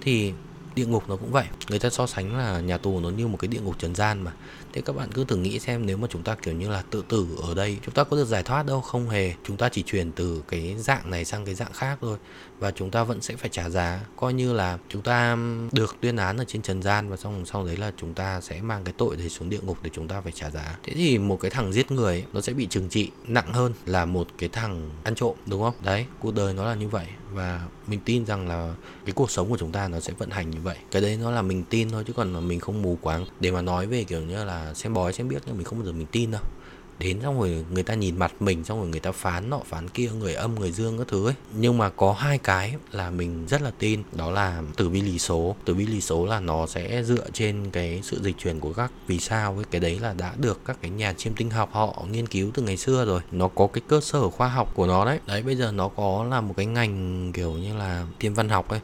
Thì 0.00 0.32
địa 0.74 0.86
ngục 0.86 1.08
nó 1.08 1.16
cũng 1.16 1.32
vậy. 1.32 1.44
Người 1.68 1.78
ta 1.78 1.90
so 1.90 2.06
sánh 2.06 2.36
là 2.36 2.60
nhà 2.60 2.78
tù 2.78 3.00
nó 3.00 3.10
như 3.10 3.28
một 3.28 3.36
cái 3.40 3.48
địa 3.48 3.60
ngục 3.60 3.78
trần 3.78 3.94
gian 3.94 4.22
mà 4.22 4.32
thế 4.74 4.82
các 4.82 4.96
bạn 4.96 5.12
cứ 5.12 5.24
thử 5.24 5.36
nghĩ 5.36 5.58
xem 5.58 5.86
nếu 5.86 5.96
mà 5.96 6.06
chúng 6.10 6.22
ta 6.22 6.34
kiểu 6.34 6.54
như 6.54 6.68
là 6.68 6.82
tự 6.90 7.04
tử 7.08 7.26
ở 7.42 7.54
đây 7.54 7.78
chúng 7.82 7.94
ta 7.94 8.04
có 8.04 8.16
được 8.16 8.24
giải 8.24 8.42
thoát 8.42 8.66
đâu? 8.66 8.80
Không 8.80 9.08
hề. 9.08 9.34
Chúng 9.44 9.56
ta 9.56 9.68
chỉ 9.68 9.82
chuyển 9.82 10.12
từ 10.12 10.42
cái 10.48 10.74
dạng 10.78 11.10
này 11.10 11.24
sang 11.24 11.44
cái 11.44 11.54
dạng 11.54 11.72
khác 11.72 11.98
thôi. 12.00 12.18
Và 12.58 12.70
chúng 12.70 12.90
ta 12.90 13.04
vẫn 13.04 13.20
sẽ 13.20 13.36
phải 13.36 13.48
trả 13.48 13.68
giá. 13.68 14.00
Coi 14.16 14.32
như 14.34 14.52
là 14.52 14.78
chúng 14.88 15.02
ta 15.02 15.36
được 15.72 15.96
tuyên 16.00 16.16
án 16.16 16.36
ở 16.36 16.44
trên 16.44 16.62
trần 16.62 16.82
gian 16.82 17.08
và 17.08 17.16
xong 17.16 17.46
sau 17.46 17.64
đấy 17.64 17.76
là 17.76 17.92
chúng 17.96 18.14
ta 18.14 18.40
sẽ 18.40 18.60
mang 18.60 18.84
cái 18.84 18.94
tội 18.98 19.16
đấy 19.16 19.28
xuống 19.28 19.50
địa 19.50 19.60
ngục 19.62 19.78
để 19.82 19.90
chúng 19.92 20.08
ta 20.08 20.20
phải 20.20 20.32
trả 20.32 20.50
giá. 20.50 20.78
Thế 20.82 20.92
thì 20.94 21.18
một 21.18 21.40
cái 21.40 21.50
thằng 21.50 21.72
giết 21.72 21.90
người 21.90 22.14
ấy, 22.14 22.24
nó 22.32 22.40
sẽ 22.40 22.52
bị 22.52 22.66
trừng 22.66 22.88
trị 22.88 23.10
nặng 23.26 23.52
hơn 23.52 23.72
là 23.86 24.04
một 24.04 24.26
cái 24.38 24.48
thằng 24.48 24.90
ăn 25.04 25.14
trộm 25.14 25.36
đúng 25.46 25.62
không? 25.62 25.74
Đấy 25.84 26.06
cuộc 26.20 26.34
đời 26.34 26.54
nó 26.54 26.64
là 26.64 26.74
như 26.74 26.88
vậy 26.88 27.06
và 27.34 27.66
mình 27.86 28.00
tin 28.04 28.26
rằng 28.26 28.48
là 28.48 28.74
cái 29.04 29.12
cuộc 29.12 29.30
sống 29.30 29.50
của 29.50 29.56
chúng 29.56 29.72
ta 29.72 29.88
nó 29.88 30.00
sẽ 30.00 30.12
vận 30.18 30.30
hành 30.30 30.50
như 30.50 30.58
vậy. 30.62 30.76
Cái 30.90 31.02
đấy 31.02 31.18
nó 31.22 31.30
là 31.30 31.42
mình 31.42 31.64
tin 31.70 31.90
thôi, 31.90 32.04
chứ 32.06 32.12
còn 32.12 32.34
là 32.34 32.40
mình 32.40 32.60
không 32.60 32.82
mù 32.82 32.98
quáng 33.00 33.24
để 33.40 33.50
mà 33.50 33.62
nói 33.62 33.86
về 33.86 34.04
kiểu 34.04 34.22
như 34.22 34.44
là 34.44 34.74
xem 34.74 34.94
bói, 34.94 35.12
xem 35.12 35.28
biết, 35.28 35.42
nhưng 35.46 35.56
mình 35.56 35.64
không 35.64 35.78
bao 35.78 35.86
giờ 35.86 35.92
mình 35.92 36.06
tin 36.12 36.30
đâu 36.30 36.42
đến 36.98 37.18
xong 37.22 37.40
rồi 37.40 37.64
người 37.70 37.82
ta 37.82 37.94
nhìn 37.94 38.18
mặt 38.18 38.32
mình, 38.40 38.64
xong 38.64 38.80
rồi 38.80 38.88
người 38.88 39.00
ta 39.00 39.12
phán 39.12 39.50
nọ, 39.50 39.60
phán 39.66 39.88
kia, 39.88 40.10
người 40.18 40.34
âm, 40.34 40.54
người 40.54 40.72
dương 40.72 40.98
các 40.98 41.08
thứ 41.08 41.26
ấy. 41.26 41.34
Nhưng 41.52 41.78
mà 41.78 41.90
có 41.90 42.12
hai 42.12 42.38
cái 42.38 42.74
là 42.92 43.10
mình 43.10 43.46
rất 43.46 43.62
là 43.62 43.70
tin, 43.78 44.02
đó 44.12 44.30
là 44.30 44.62
tử 44.76 44.88
vi 44.88 45.00
lý 45.00 45.18
số. 45.18 45.56
Tử 45.64 45.74
vi 45.74 45.86
lý 45.86 46.00
số 46.00 46.26
là 46.26 46.40
nó 46.40 46.66
sẽ 46.66 47.02
dựa 47.02 47.30
trên 47.32 47.70
cái 47.70 48.00
sự 48.02 48.20
dịch 48.22 48.38
chuyển 48.38 48.60
của 48.60 48.72
các 48.72 48.92
vì 49.06 49.18
sao 49.18 49.56
ấy. 49.56 49.64
Cái 49.70 49.80
đấy 49.80 49.98
là 50.00 50.14
đã 50.14 50.34
được 50.36 50.60
các 50.64 50.76
cái 50.80 50.90
nhà 50.90 51.12
chiêm 51.12 51.34
tinh 51.34 51.50
học 51.50 51.70
họ 51.72 52.02
nghiên 52.10 52.26
cứu 52.26 52.50
từ 52.54 52.62
ngày 52.62 52.76
xưa 52.76 53.04
rồi. 53.04 53.20
Nó 53.32 53.48
có 53.48 53.66
cái 53.66 53.82
cơ 53.88 54.00
sở 54.00 54.30
khoa 54.30 54.48
học 54.48 54.70
của 54.74 54.86
nó 54.86 55.04
đấy. 55.04 55.18
Đấy, 55.26 55.42
bây 55.42 55.56
giờ 55.56 55.72
nó 55.72 55.88
có 55.88 56.26
là 56.30 56.40
một 56.40 56.54
cái 56.56 56.66
ngành 56.66 57.32
kiểu 57.32 57.52
như 57.52 57.76
là 57.76 58.06
thiên 58.20 58.34
văn 58.34 58.48
học 58.48 58.68
ấy 58.68 58.80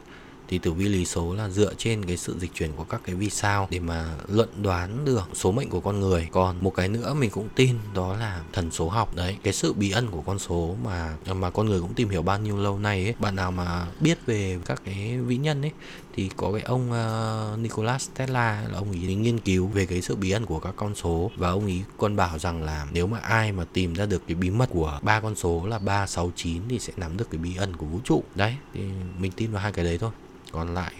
thì 0.51 0.57
tử 0.57 0.71
vi 0.71 0.85
lý 0.85 1.05
số 1.05 1.33
là 1.33 1.49
dựa 1.49 1.73
trên 1.77 2.05
cái 2.05 2.17
sự 2.17 2.35
dịch 2.39 2.53
chuyển 2.53 2.71
của 2.75 2.83
các 2.83 3.01
cái 3.03 3.15
vì 3.15 3.29
sao 3.29 3.67
để 3.71 3.79
mà 3.79 4.05
luận 4.27 4.49
đoán 4.61 5.05
được 5.05 5.29
số 5.33 5.51
mệnh 5.51 5.69
của 5.69 5.79
con 5.79 5.99
người. 5.99 6.27
Còn 6.31 6.55
một 6.61 6.75
cái 6.75 6.87
nữa 6.87 7.13
mình 7.13 7.29
cũng 7.29 7.49
tin 7.55 7.75
đó 7.95 8.17
là 8.17 8.43
thần 8.53 8.71
số 8.71 8.89
học. 8.89 9.15
Đấy 9.15 9.37
cái 9.43 9.53
sự 9.53 9.73
bí 9.73 9.91
ẩn 9.91 10.07
của 10.11 10.21
con 10.21 10.39
số 10.39 10.75
mà 10.83 11.15
mà 11.33 11.49
con 11.49 11.65
người 11.65 11.81
cũng 11.81 11.93
tìm 11.93 12.09
hiểu 12.09 12.21
bao 12.21 12.39
nhiêu 12.39 12.57
lâu 12.57 12.79
nay 12.79 13.03
ấy. 13.03 13.15
Bạn 13.19 13.35
nào 13.35 13.51
mà 13.51 13.87
biết 13.99 14.25
về 14.25 14.59
các 14.65 14.81
cái 14.85 15.17
vĩ 15.17 15.37
nhân 15.37 15.61
ấy 15.61 15.71
thì 16.15 16.29
có 16.37 16.51
cái 16.51 16.61
ông 16.61 16.91
ờ, 16.91 17.51
uh, 17.53 17.59
Nicholas 17.59 18.09
Tesla 18.17 18.65
là 18.71 18.77
ông 18.77 18.91
ấy 18.91 19.15
nghiên 19.15 19.39
cứu 19.39 19.67
về 19.67 19.85
cái 19.85 20.01
sự 20.01 20.15
bí 20.15 20.31
ẩn 20.31 20.45
của 20.45 20.59
các 20.59 20.73
con 20.75 20.95
số. 20.95 21.31
Và 21.35 21.49
ông 21.49 21.65
ấy 21.65 21.83
còn 21.97 22.15
bảo 22.15 22.39
rằng 22.39 22.63
là 22.63 22.87
nếu 22.93 23.07
mà 23.07 23.19
ai 23.19 23.51
mà 23.51 23.65
tìm 23.73 23.93
ra 23.93 24.05
được 24.05 24.23
cái 24.27 24.35
bí 24.35 24.49
mật 24.49 24.69
của 24.69 24.99
ba 25.01 25.19
con 25.19 25.35
số 25.35 25.65
là 25.65 25.79
369 25.79 26.61
thì 26.69 26.79
sẽ 26.79 26.93
nắm 26.97 27.17
được 27.17 27.29
cái 27.31 27.39
bí 27.39 27.55
ẩn 27.55 27.75
của 27.75 27.85
vũ 27.85 27.99
trụ. 28.03 28.23
Đấy 28.35 28.55
thì 28.73 28.81
mình 29.19 29.31
tin 29.31 29.51
vào 29.51 29.61
hai 29.61 29.71
cái 29.71 29.85
đấy 29.85 29.97
thôi 29.97 30.11
còn 30.51 30.73
lại 30.73 30.91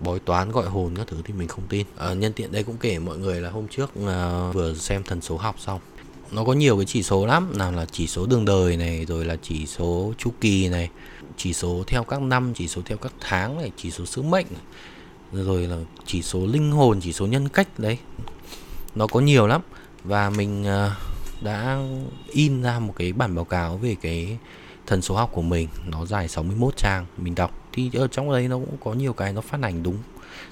bói 0.00 0.18
toán 0.18 0.52
gọi 0.52 0.66
hồn 0.66 0.94
các 0.96 1.06
thứ 1.06 1.16
thì 1.24 1.34
mình 1.34 1.48
không 1.48 1.64
tin. 1.68 1.86
À, 1.96 2.14
nhân 2.14 2.32
tiện 2.32 2.52
đây 2.52 2.62
cũng 2.62 2.76
kể 2.76 2.98
mọi 2.98 3.18
người 3.18 3.40
là 3.40 3.50
hôm 3.50 3.68
trước 3.68 3.90
à, 4.06 4.50
vừa 4.52 4.74
xem 4.74 5.02
thần 5.02 5.20
số 5.20 5.36
học 5.36 5.56
xong. 5.58 5.80
Nó 6.30 6.44
có 6.44 6.52
nhiều 6.52 6.76
cái 6.76 6.84
chỉ 6.84 7.02
số 7.02 7.26
lắm 7.26 7.58
nào 7.58 7.72
là 7.72 7.86
chỉ 7.92 8.06
số 8.06 8.26
đường 8.26 8.44
đời 8.44 8.76
này 8.76 9.04
rồi 9.04 9.24
là 9.24 9.36
chỉ 9.42 9.66
số 9.66 10.12
chu 10.18 10.32
kỳ 10.40 10.68
này 10.68 10.90
chỉ 11.36 11.52
số 11.52 11.84
theo 11.86 12.04
các 12.04 12.22
năm 12.22 12.52
chỉ 12.54 12.68
số 12.68 12.82
theo 12.84 12.98
các 12.98 13.12
tháng 13.20 13.58
này 13.58 13.70
chỉ 13.76 13.90
số 13.90 14.06
sứ 14.06 14.22
mệnh 14.22 14.46
này, 14.50 14.62
rồi 15.44 15.66
là 15.66 15.76
chỉ 16.06 16.22
số 16.22 16.46
linh 16.46 16.72
hồn 16.72 17.00
chỉ 17.00 17.12
số 17.12 17.26
nhân 17.26 17.48
cách 17.48 17.68
đấy. 17.78 17.98
Nó 18.94 19.06
có 19.06 19.20
nhiều 19.20 19.46
lắm. 19.46 19.60
Và 20.04 20.30
mình 20.30 20.66
à, 20.66 20.96
đã 21.42 21.78
in 22.30 22.62
ra 22.62 22.78
một 22.78 22.94
cái 22.96 23.12
bản 23.12 23.34
báo 23.34 23.44
cáo 23.44 23.76
về 23.76 23.96
cái 24.00 24.38
thần 24.86 25.02
số 25.02 25.14
học 25.14 25.30
của 25.32 25.42
mình. 25.42 25.68
Nó 25.86 26.06
dài 26.06 26.28
61 26.28 26.76
trang 26.76 27.06
mình 27.16 27.34
đọc 27.34 27.67
thì 27.92 27.98
ở 27.98 28.08
trong 28.08 28.32
đấy 28.32 28.48
nó 28.48 28.56
cũng 28.56 28.76
có 28.84 28.92
nhiều 28.92 29.12
cái 29.12 29.32
nó 29.32 29.40
phát 29.40 29.58
hành 29.62 29.82
đúng 29.82 29.98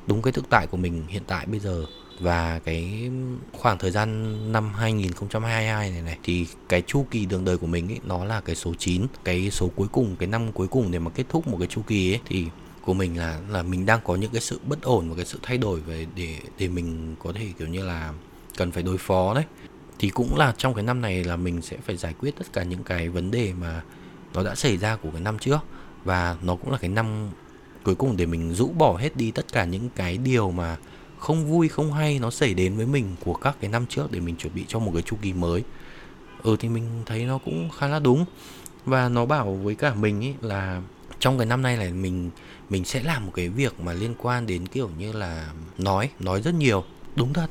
đúng 0.06 0.22
cái 0.22 0.32
thực 0.32 0.50
tại 0.50 0.66
của 0.66 0.76
mình 0.76 1.02
hiện 1.08 1.22
tại 1.26 1.46
bây 1.46 1.60
giờ. 1.60 1.84
Và 2.20 2.60
cái 2.64 3.10
khoảng 3.52 3.78
thời 3.78 3.90
gian 3.90 4.36
năm 4.52 4.72
2022 4.74 5.90
này 5.90 6.02
này, 6.02 6.18
thì 6.22 6.46
cái 6.68 6.82
chu 6.82 7.06
kỳ 7.10 7.26
đường 7.26 7.44
đời 7.44 7.58
của 7.58 7.66
mình 7.66 7.92
ấy, 7.92 8.00
nó 8.04 8.24
là 8.24 8.40
cái 8.40 8.56
số 8.56 8.74
9 8.78 9.06
cái 9.24 9.50
số 9.50 9.70
cuối 9.76 9.88
cùng, 9.92 10.16
cái 10.16 10.26
năm 10.26 10.52
cuối 10.52 10.66
cùng 10.66 10.90
để 10.90 10.98
mà 10.98 11.10
kết 11.10 11.24
thúc 11.28 11.48
một 11.48 11.56
cái 11.58 11.68
chu 11.68 11.82
kỳ 11.86 12.12
ấy, 12.12 12.20
thì 12.26 12.46
của 12.82 12.94
mình 12.94 13.18
là 13.18 13.40
là 13.50 13.62
mình 13.62 13.86
đang 13.86 14.00
có 14.04 14.16
những 14.16 14.30
cái 14.30 14.40
sự 14.40 14.60
bất 14.66 14.82
ổn 14.82 15.08
và 15.10 15.16
cái 15.16 15.24
sự 15.24 15.38
thay 15.42 15.58
đổi 15.58 15.80
về 15.80 16.06
để 16.16 16.38
để 16.58 16.68
mình 16.68 17.16
có 17.22 17.32
thể 17.32 17.46
kiểu 17.58 17.68
như 17.68 17.84
là 17.84 18.12
cần 18.56 18.72
phải 18.72 18.82
đối 18.82 18.98
phó 18.98 19.34
đấy. 19.34 19.44
Thì 19.98 20.08
cũng 20.10 20.36
là 20.36 20.54
trong 20.58 20.74
cái 20.74 20.84
năm 20.84 21.00
này 21.00 21.24
là 21.24 21.36
mình 21.36 21.62
sẽ 21.62 21.76
phải 21.86 21.96
giải 21.96 22.14
quyết 22.20 22.36
tất 22.38 22.52
cả 22.52 22.62
những 22.62 22.84
cái 22.84 23.08
vấn 23.08 23.30
đề 23.30 23.52
mà 23.52 23.82
nó 24.34 24.42
đã 24.42 24.54
xảy 24.54 24.76
ra 24.76 24.96
của 24.96 25.10
cái 25.10 25.20
năm 25.20 25.38
trước 25.38 25.58
và 26.06 26.36
nó 26.42 26.56
cũng 26.56 26.72
là 26.72 26.78
cái 26.78 26.90
năm 26.90 27.30
cuối 27.84 27.94
cùng 27.94 28.16
để 28.16 28.26
mình 28.26 28.54
rũ 28.54 28.68
bỏ 28.68 28.96
hết 28.96 29.16
đi 29.16 29.30
tất 29.30 29.52
cả 29.52 29.64
những 29.64 29.88
cái 29.96 30.18
điều 30.18 30.50
mà 30.50 30.76
không 31.18 31.46
vui, 31.46 31.68
không 31.68 31.92
hay 31.92 32.18
nó 32.18 32.30
xảy 32.30 32.54
đến 32.54 32.76
với 32.76 32.86
mình 32.86 33.16
của 33.24 33.34
các 33.34 33.56
cái 33.60 33.70
năm 33.70 33.86
trước 33.86 34.12
để 34.12 34.20
mình 34.20 34.36
chuẩn 34.36 34.54
bị 34.54 34.64
cho 34.68 34.78
một 34.78 34.90
cái 34.94 35.02
chu 35.02 35.16
kỳ 35.22 35.32
mới. 35.32 35.62
Ừ 36.42 36.56
thì 36.60 36.68
mình 36.68 37.02
thấy 37.06 37.24
nó 37.24 37.38
cũng 37.38 37.70
khá 37.70 37.86
là 37.86 37.98
đúng. 37.98 38.24
Và 38.84 39.08
nó 39.08 39.26
bảo 39.26 39.54
với 39.54 39.74
cả 39.74 39.94
mình 39.94 40.24
ấy 40.24 40.34
là 40.40 40.82
trong 41.18 41.38
cái 41.38 41.46
năm 41.46 41.62
nay 41.62 41.76
này 41.76 41.92
mình 41.92 42.30
mình 42.70 42.84
sẽ 42.84 43.02
làm 43.02 43.26
một 43.26 43.32
cái 43.34 43.48
việc 43.48 43.80
mà 43.80 43.92
liên 43.92 44.14
quan 44.18 44.46
đến 44.46 44.66
kiểu 44.66 44.90
như 44.98 45.12
là 45.12 45.50
nói 45.78 46.10
nói 46.20 46.42
rất 46.42 46.54
nhiều. 46.54 46.84
Đúng 47.16 47.32
thật 47.32 47.50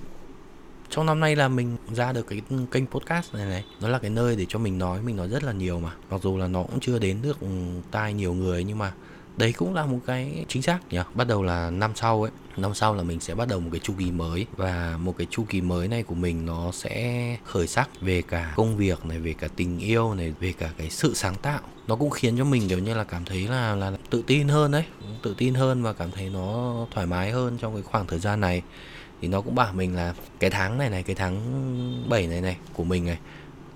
trong 0.90 1.06
năm 1.06 1.20
nay 1.20 1.36
là 1.36 1.48
mình 1.48 1.78
ra 1.96 2.14
được 2.14 2.28
cái 2.28 2.42
kênh 2.72 2.88
podcast 2.88 3.34
này 3.34 3.46
này. 3.46 3.66
Nó 3.82 3.88
là 3.88 4.00
cái 4.00 4.10
nơi 4.10 4.36
để 4.36 4.46
cho 4.50 4.60
mình 4.60 4.78
nói 4.78 5.02
mình 5.02 5.16
nói 5.16 5.28
rất 5.28 5.44
là 5.44 5.52
nhiều 5.52 5.80
mà. 5.80 5.92
Mặc 6.10 6.22
dù 6.24 6.38
là 6.38 6.48
nó 6.48 6.64
cũng 6.64 6.80
chưa 6.80 7.00
đến 7.00 7.18
được 7.22 7.40
ừ, 7.40 7.48
tai 7.92 8.14
nhiều 8.14 8.34
người 8.34 8.64
nhưng 8.64 8.78
mà 8.78 8.92
đấy 9.38 9.54
cũng 9.54 9.74
là 9.74 9.86
một 9.86 10.00
cái 10.06 10.46
chính 10.48 10.62
xác 10.62 10.80
nhỉ? 10.90 11.00
Bắt 11.14 11.28
đầu 11.28 11.44
là 11.44 11.70
năm 11.70 11.92
sau 11.96 12.24
ấy. 12.24 12.32
Năm 12.58 12.74
sau 12.74 12.96
là 12.96 13.04
mình 13.04 13.20
sẽ 13.20 13.36
bắt 13.36 13.48
đầu 13.48 13.60
một 13.60 13.70
cái 13.72 13.80
chu 13.84 13.94
kỳ 14.00 14.12
mới 14.12 14.46
và 14.58 14.98
một 15.02 15.16
cái 15.18 15.28
chu 15.30 15.46
kỳ 15.50 15.62
mới 15.62 15.88
này 15.88 16.04
của 16.04 16.16
mình 16.16 16.46
nó 16.46 16.72
sẽ 16.72 17.38
khởi 17.46 17.68
sắc 17.68 18.02
về 18.02 18.22
cả 18.22 18.54
công 18.56 18.78
việc 18.78 19.06
này, 19.06 19.20
về 19.20 19.34
cả 19.34 19.48
tình 19.56 19.80
yêu 19.80 20.14
này, 20.14 20.34
về 20.40 20.54
cả 20.58 20.70
cái 20.78 20.90
sự 20.90 21.14
sáng 21.14 21.36
tạo. 21.36 21.60
Nó 21.88 21.96
cũng 21.96 22.10
khiến 22.10 22.38
cho 22.38 22.44
mình 22.44 22.70
kiểu 22.70 22.80
như 22.80 22.94
là 22.94 23.04
cảm 23.04 23.26
thấy 23.26 23.48
là 23.48 23.76
là 23.76 23.92
tự 24.10 24.24
tin 24.28 24.48
hơn 24.48 24.72
đấy. 24.72 24.84
Tự 25.22 25.36
tin 25.38 25.54
hơn 25.54 25.84
và 25.84 25.94
cảm 25.94 26.12
thấy 26.12 26.30
nó 26.30 26.76
thoải 26.92 27.08
mái 27.08 27.32
hơn 27.32 27.58
trong 27.58 27.74
cái 27.74 27.84
khoảng 27.84 28.08
thời 28.08 28.20
gian 28.20 28.40
này 28.42 28.62
thì 29.26 29.30
nó 29.32 29.42
cũng 29.42 29.56
bảo 29.56 29.74
mình 29.74 29.96
là 29.96 30.14
cái 30.40 30.50
tháng 30.50 30.78
này 30.78 30.90
này, 30.90 31.04
cái 31.04 31.16
tháng 31.16 32.10
7 32.10 32.28
này 32.28 32.42
này 32.42 32.58
của 32.74 32.84
mình 32.84 33.06
này, 33.06 33.18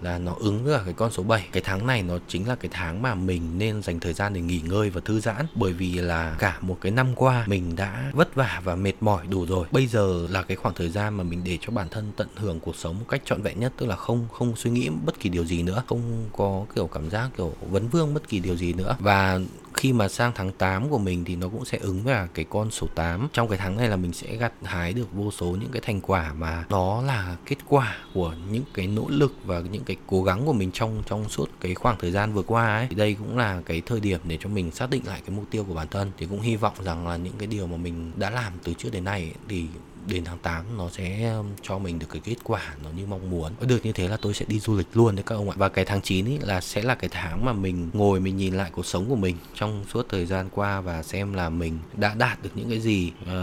là 0.02 0.18
nó 0.18 0.36
ứng 0.40 0.64
với 0.64 0.78
cả 0.78 0.82
cái 0.86 0.94
con 0.94 1.12
số 1.12 1.24
7 1.24 1.48
Cái 1.52 1.64
tháng 1.66 1.88
này 1.88 2.04
nó 2.04 2.18
chính 2.28 2.48
là 2.48 2.56
cái 2.56 2.70
tháng 2.74 3.02
mà 3.02 3.16
mình 3.16 3.58
nên 3.58 3.82
dành 3.82 4.00
thời 4.00 4.14
gian 4.14 4.34
để 4.34 4.42
nghỉ 4.42 4.62
ngơi 4.62 4.90
và 4.90 5.02
thư 5.06 5.20
giãn. 5.20 5.46
Bởi 5.56 5.74
vì 5.74 5.94
là 5.94 6.36
cả 6.40 6.58
một 6.62 6.78
cái 6.82 6.92
năm 6.92 7.16
qua 7.16 7.44
mình 7.48 7.76
đã 7.76 8.12
vất 8.14 8.36
vả 8.36 8.62
và 8.64 8.76
mệt 8.76 8.94
mỏi 9.02 9.28
đủ 9.28 9.46
rồi. 9.46 9.68
Bây 9.72 9.88
giờ 9.88 10.28
là 10.30 10.42
cái 10.42 10.58
khoảng 10.58 10.76
thời 10.76 10.90
gian 10.90 11.18
mà 11.18 11.24
mình 11.24 11.42
để 11.44 11.58
cho 11.62 11.72
bản 11.72 11.90
thân 11.90 12.12
tận 12.16 12.28
hưởng 12.36 12.60
cuộc 12.60 12.76
sống 12.76 13.00
một 13.00 13.06
cách 13.10 13.22
trọn 13.26 13.42
vẹn 13.42 13.60
nhất. 13.60 13.74
Tức 13.78 13.86
là 13.86 13.96
không 13.96 14.28
không 14.34 14.56
suy 14.56 14.72
nghĩ 14.72 14.90
bất 15.06 15.20
kỳ 15.20 15.30
điều 15.30 15.46
gì 15.46 15.64
nữa. 15.64 15.84
Không 15.88 16.30
có 16.38 16.66
kiểu 16.76 16.88
cảm 16.88 17.10
giác 17.10 17.30
kiểu 17.38 17.54
vấn 17.62 17.88
vương 17.88 18.14
bất 18.14 18.30
kỳ 18.30 18.40
điều 18.40 18.56
gì 18.56 18.74
nữa. 18.74 18.96
Và 19.00 19.40
khi 19.80 19.94
mà 19.94 20.08
sang 20.08 20.32
tháng 20.36 20.52
8 20.52 20.90
của 20.90 20.98
mình 20.98 21.26
thì 21.26 21.36
nó 21.36 21.50
cũng 21.50 21.66
sẽ 21.66 21.78
ứng 21.78 22.04
với 22.04 22.28
cái 22.34 22.46
con 22.50 22.72
số 22.72 22.88
8 22.96 23.28
trong 23.34 23.48
cái 23.48 23.58
tháng 23.58 23.78
này 23.78 23.88
là 23.88 23.96
mình 23.96 24.14
sẽ 24.14 24.36
gặt 24.36 24.54
hái 24.64 24.94
được 24.94 25.14
vô 25.14 25.32
số 25.32 25.46
những 25.46 25.70
cái 25.72 25.82
thành 25.86 26.02
quả 26.02 26.34
mà 26.34 26.66
nó 26.70 27.02
là 27.02 27.36
kết 27.46 27.58
quả 27.68 27.98
của 28.14 28.34
những 28.52 28.64
cái 28.74 28.88
nỗ 28.88 29.06
lực 29.10 29.36
và 29.46 29.60
những 29.60 29.84
cái 29.84 29.98
cố 30.08 30.24
gắng 30.24 30.46
của 30.46 30.54
mình 30.54 30.72
trong 30.72 31.04
trong 31.06 31.30
suốt 31.30 31.50
cái 31.60 31.74
khoảng 31.74 31.98
thời 32.00 32.12
gian 32.12 32.34
vừa 32.34 32.42
qua 32.42 32.76
ấy. 32.78 32.88
Thì 32.90 32.96
đây 32.96 33.14
cũng 33.20 33.38
là 33.38 33.62
cái 33.66 33.82
thời 33.86 34.00
điểm 34.00 34.20
để 34.24 34.38
cho 34.42 34.50
mình 34.50 34.72
xác 34.72 34.90
định 34.90 35.02
lại 35.06 35.22
cái 35.26 35.36
mục 35.36 35.46
tiêu 35.52 35.64
của 35.64 35.74
bản 35.74 35.88
thân. 35.92 36.12
Thì 36.18 36.26
cũng 36.26 36.42
hy 36.42 36.56
vọng 36.56 36.74
rằng 36.84 37.08
là 37.08 37.18
những 37.18 37.34
cái 37.38 37.48
điều 37.48 37.68
mà 37.68 37.78
mình 37.78 38.12
đã 38.16 38.30
làm 38.30 38.54
từ 38.64 38.74
trước 38.74 38.90
đến 38.92 39.04
nay 39.04 39.22
ấy, 39.22 39.34
thì 39.48 39.66
đến 40.10 40.24
tháng 40.26 40.38
8 40.38 40.78
nó 40.78 40.90
sẽ 40.90 41.36
cho 41.62 41.78
mình 41.78 42.00
được 42.00 42.08
cái 42.12 42.22
kết 42.26 42.36
quả 42.44 42.76
nó 42.84 42.90
như 42.98 43.06
mong 43.06 43.30
muốn. 43.30 43.52
Được 43.62 43.86
như 43.86 43.92
thế 43.92 44.08
là 44.08 44.18
tôi 44.18 44.34
sẽ 44.34 44.46
đi 44.48 44.60
du 44.60 44.78
lịch 44.78 44.88
luôn 44.94 45.16
đấy 45.16 45.24
các 45.28 45.36
ông 45.36 45.50
ạ. 45.50 45.56
Và 45.58 45.70
cái 45.70 45.86
tháng 45.86 46.02
9 46.02 46.26
ý 46.26 46.38
là 46.38 46.62
sẽ 46.62 46.82
là 46.82 46.96
cái 46.96 47.10
tháng 47.14 47.46
mà 47.46 47.54
mình 47.54 47.90
ngồi 47.94 48.20
mình 48.20 48.38
nhìn 48.38 48.54
lại 48.54 48.72
cuộc 48.74 48.86
sống 48.86 49.10
của 49.10 49.16
mình 49.16 49.36
trong 49.56 49.86
suốt 49.94 50.10
thời 50.10 50.26
gian 50.26 50.50
qua 50.52 50.82
và 50.82 51.04
xem 51.04 51.34
là 51.34 51.50
mình 51.50 51.80
đã 51.94 52.14
đạt 52.18 52.44
được 52.44 52.50
những 52.56 52.70
cái 52.70 52.80
gì. 52.80 53.12
À, 53.26 53.36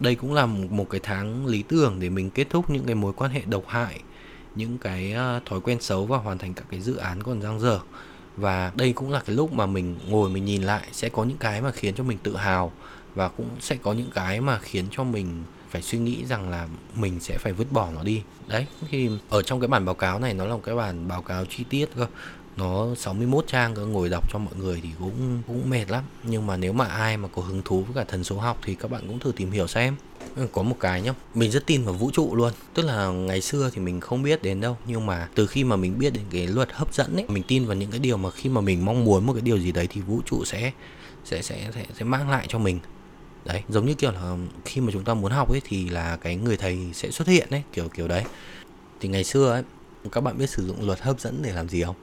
đây 0.00 0.14
cũng 0.14 0.32
là 0.32 0.46
một 0.46 0.90
cái 0.90 1.00
tháng 1.02 1.46
lý 1.46 1.62
tưởng 1.62 2.00
để 2.00 2.08
mình 2.08 2.30
kết 2.30 2.46
thúc 2.50 2.70
những 2.70 2.84
cái 2.84 2.94
mối 2.94 3.12
quan 3.12 3.30
hệ 3.30 3.42
độc 3.46 3.64
hại 3.68 4.00
những 4.54 4.78
cái 4.78 5.12
ờ, 5.12 5.40
thói 5.46 5.60
quen 5.60 5.80
xấu 5.80 6.06
và 6.06 6.18
hoàn 6.18 6.38
thành 6.38 6.54
các 6.54 6.64
cái 6.70 6.80
dự 6.80 6.96
án 6.96 7.22
còn 7.22 7.42
dang 7.42 7.60
dở. 7.60 7.80
Và 8.36 8.72
đây 8.74 8.92
cũng 8.92 9.10
là 9.10 9.20
cái 9.26 9.36
lúc 9.36 9.52
mà 9.52 9.66
mình 9.66 9.96
ngồi 10.08 10.30
mình 10.30 10.44
nhìn 10.44 10.62
lại 10.62 10.88
sẽ 10.92 11.08
có 11.08 11.24
những 11.24 11.38
cái 11.38 11.60
mà 11.60 11.70
khiến 11.70 11.94
cho 11.94 12.04
mình 12.04 12.18
tự 12.22 12.36
hào 12.36 12.72
và 13.14 13.28
cũng 13.28 13.48
sẽ 13.60 13.76
có 13.76 13.92
những 13.92 14.10
cái 14.14 14.40
mà 14.40 14.58
khiến 14.58 14.84
cho 14.90 15.04
mình 15.04 15.42
phải 15.74 15.82
suy 15.82 15.98
nghĩ 15.98 16.24
rằng 16.24 16.50
là 16.50 16.68
mình 16.94 17.20
sẽ 17.20 17.38
phải 17.38 17.52
vứt 17.52 17.72
bỏ 17.72 17.88
nó 17.94 18.02
đi. 18.02 18.22
Đấy 18.46 18.66
thì 18.90 19.10
ở 19.28 19.42
trong 19.42 19.60
cái 19.60 19.68
bản 19.68 19.84
báo 19.84 19.94
cáo 19.94 20.18
này 20.18 20.34
nó 20.34 20.44
là 20.44 20.54
một 20.54 20.62
cái 20.64 20.74
bản 20.74 21.08
báo 21.08 21.22
cáo 21.22 21.44
chi 21.44 21.64
tiết 21.70 21.86
cơ. 21.96 22.06
Nó 22.56 22.94
61 22.94 23.44
trang 23.46 23.74
cơ 23.74 23.86
ngồi 23.86 24.08
đọc 24.08 24.32
cho 24.32 24.38
mọi 24.38 24.54
người 24.58 24.80
thì 24.82 24.88
cũng 24.98 25.42
cũng 25.46 25.70
mệt 25.70 25.90
lắm. 25.90 26.04
Nhưng 26.22 26.46
mà 26.46 26.56
nếu 26.56 26.72
mà 26.72 26.84
ai 26.84 27.16
mà 27.16 27.28
có 27.34 27.42
hứng 27.42 27.62
thú 27.64 27.82
với 27.82 27.94
cả 27.94 28.04
thần 28.10 28.24
số 28.24 28.38
học 28.38 28.58
thì 28.62 28.74
các 28.74 28.90
bạn 28.90 29.02
cũng 29.08 29.18
thử 29.18 29.32
tìm 29.36 29.50
hiểu 29.50 29.66
xem. 29.66 29.96
Ừ, 30.36 30.46
có 30.52 30.62
một 30.62 30.76
cái 30.80 31.02
nhá 31.02 31.14
mình 31.34 31.50
rất 31.50 31.66
tin 31.66 31.84
vào 31.84 31.94
vũ 31.94 32.10
trụ 32.10 32.34
luôn. 32.34 32.52
Tức 32.74 32.82
là 32.82 33.08
ngày 33.08 33.40
xưa 33.40 33.70
thì 33.74 33.80
mình 33.80 34.00
không 34.00 34.22
biết 34.22 34.42
đến 34.42 34.60
đâu 34.60 34.76
nhưng 34.86 35.06
mà 35.06 35.28
từ 35.34 35.46
khi 35.46 35.64
mà 35.64 35.76
mình 35.76 35.98
biết 35.98 36.12
đến 36.12 36.24
cái 36.30 36.46
luật 36.46 36.68
hấp 36.72 36.94
dẫn 36.94 37.16
ấy 37.16 37.24
mình 37.28 37.42
tin 37.48 37.66
vào 37.66 37.76
những 37.76 37.90
cái 37.90 38.00
điều 38.00 38.16
mà 38.16 38.30
khi 38.30 38.48
mà 38.48 38.60
mình 38.60 38.84
mong 38.84 39.04
muốn 39.04 39.26
một 39.26 39.32
cái 39.32 39.42
điều 39.42 39.58
gì 39.58 39.72
đấy 39.72 39.86
thì 39.90 40.00
vũ 40.00 40.20
trụ 40.26 40.44
sẽ 40.44 40.72
sẽ 41.24 41.42
sẽ 41.42 41.70
sẽ, 41.74 41.84
sẽ 41.98 42.04
mang 42.04 42.30
lại 42.30 42.46
cho 42.48 42.58
mình 42.58 42.80
đấy 43.44 43.62
giống 43.68 43.86
như 43.86 43.94
kiểu 43.94 44.12
là 44.12 44.36
khi 44.64 44.80
mà 44.80 44.92
chúng 44.92 45.04
ta 45.04 45.14
muốn 45.14 45.32
học 45.32 45.50
ấy 45.50 45.60
thì 45.64 45.88
là 45.88 46.16
cái 46.16 46.36
người 46.36 46.56
thầy 46.56 46.78
sẽ 46.92 47.10
xuất 47.10 47.28
hiện 47.28 47.48
đấy 47.50 47.62
kiểu 47.72 47.88
kiểu 47.88 48.08
đấy. 48.08 48.24
Thì 49.00 49.08
ngày 49.08 49.24
xưa 49.24 49.50
ấy 49.50 49.62
các 50.12 50.20
bạn 50.20 50.38
biết 50.38 50.50
sử 50.50 50.66
dụng 50.66 50.86
luật 50.86 51.00
hấp 51.00 51.20
dẫn 51.20 51.42
để 51.42 51.52
làm 51.52 51.68
gì 51.68 51.82
không? 51.82 51.96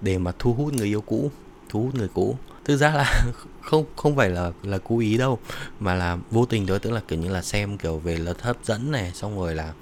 Để 0.00 0.18
mà 0.18 0.32
thu 0.38 0.54
hút 0.54 0.72
người 0.74 0.86
yêu 0.86 1.00
cũ 1.00 1.30
thu 1.68 1.82
hút 1.82 1.94
người 1.94 2.08
cũ. 2.14 2.36
Thực 2.64 2.76
ra 2.76 2.94
là 2.94 3.24
không 3.60 3.84
không 3.96 4.16
phải 4.16 4.30
là 4.30 4.52
là 4.62 4.78
cố 4.88 4.98
ý 4.98 5.16
đâu 5.16 5.38
mà 5.80 5.94
là 5.94 6.18
vô 6.30 6.46
tình 6.46 6.66
thôi 6.66 6.78
tức 6.78 6.90
là 6.90 7.00
kiểu 7.08 7.18
như 7.18 7.28
là 7.28 7.42
xem 7.42 7.78
kiểu 7.78 7.98
về 7.98 8.16
luật 8.16 8.42
hấp 8.42 8.56
dẫn 8.64 8.90
này 8.90 9.12
xong 9.14 9.38
rồi 9.38 9.54
là 9.54 9.72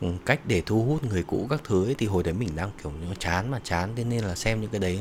ừ, 0.00 0.08
cách 0.24 0.40
để 0.46 0.62
thu 0.66 0.84
hút 0.84 1.04
người 1.04 1.22
cũ 1.22 1.46
các 1.50 1.60
thứ 1.64 1.84
ấy, 1.88 1.94
thì 1.98 2.06
hồi 2.06 2.22
đấy 2.22 2.34
mình 2.34 2.48
đang 2.56 2.70
kiểu 2.82 2.92
như 3.00 3.14
chán 3.18 3.50
mà 3.50 3.60
chán 3.64 3.90
thế 3.96 4.04
nên 4.04 4.24
là 4.24 4.34
xem 4.34 4.60
những 4.60 4.70
cái 4.70 4.80
đấy 4.80 5.00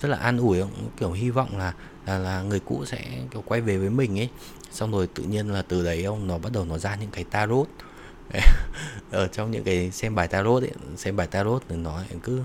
rất 0.00 0.08
là 0.08 0.16
an 0.16 0.38
ủi 0.38 0.58
kiểu 0.98 1.12
hy 1.12 1.30
vọng 1.30 1.58
là 1.58 1.74
là, 2.06 2.18
là 2.18 2.42
người 2.42 2.60
cũ 2.60 2.84
sẽ 2.86 2.98
kiểu 3.30 3.42
quay 3.46 3.60
về 3.60 3.78
với 3.78 3.90
mình 3.90 4.18
ấy 4.18 4.28
xong 4.70 4.92
rồi 4.92 5.06
tự 5.06 5.22
nhiên 5.22 5.52
là 5.52 5.62
từ 5.62 5.84
đấy 5.84 6.04
ông 6.04 6.26
nó 6.26 6.38
bắt 6.38 6.52
đầu 6.52 6.64
nó 6.64 6.78
ra 6.78 6.96
những 6.96 7.10
cái 7.10 7.24
tarot. 7.24 7.68
Ở 9.10 9.28
trong 9.28 9.50
những 9.50 9.64
cái 9.64 9.90
xem 9.90 10.14
bài 10.14 10.28
tarot 10.28 10.62
ấy, 10.62 10.72
xem 10.96 11.16
bài 11.16 11.26
tarot 11.26 11.62
thì 11.68 11.76
nó 11.76 12.00
cứ 12.22 12.42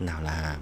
nào 0.00 0.22
là 0.22 0.56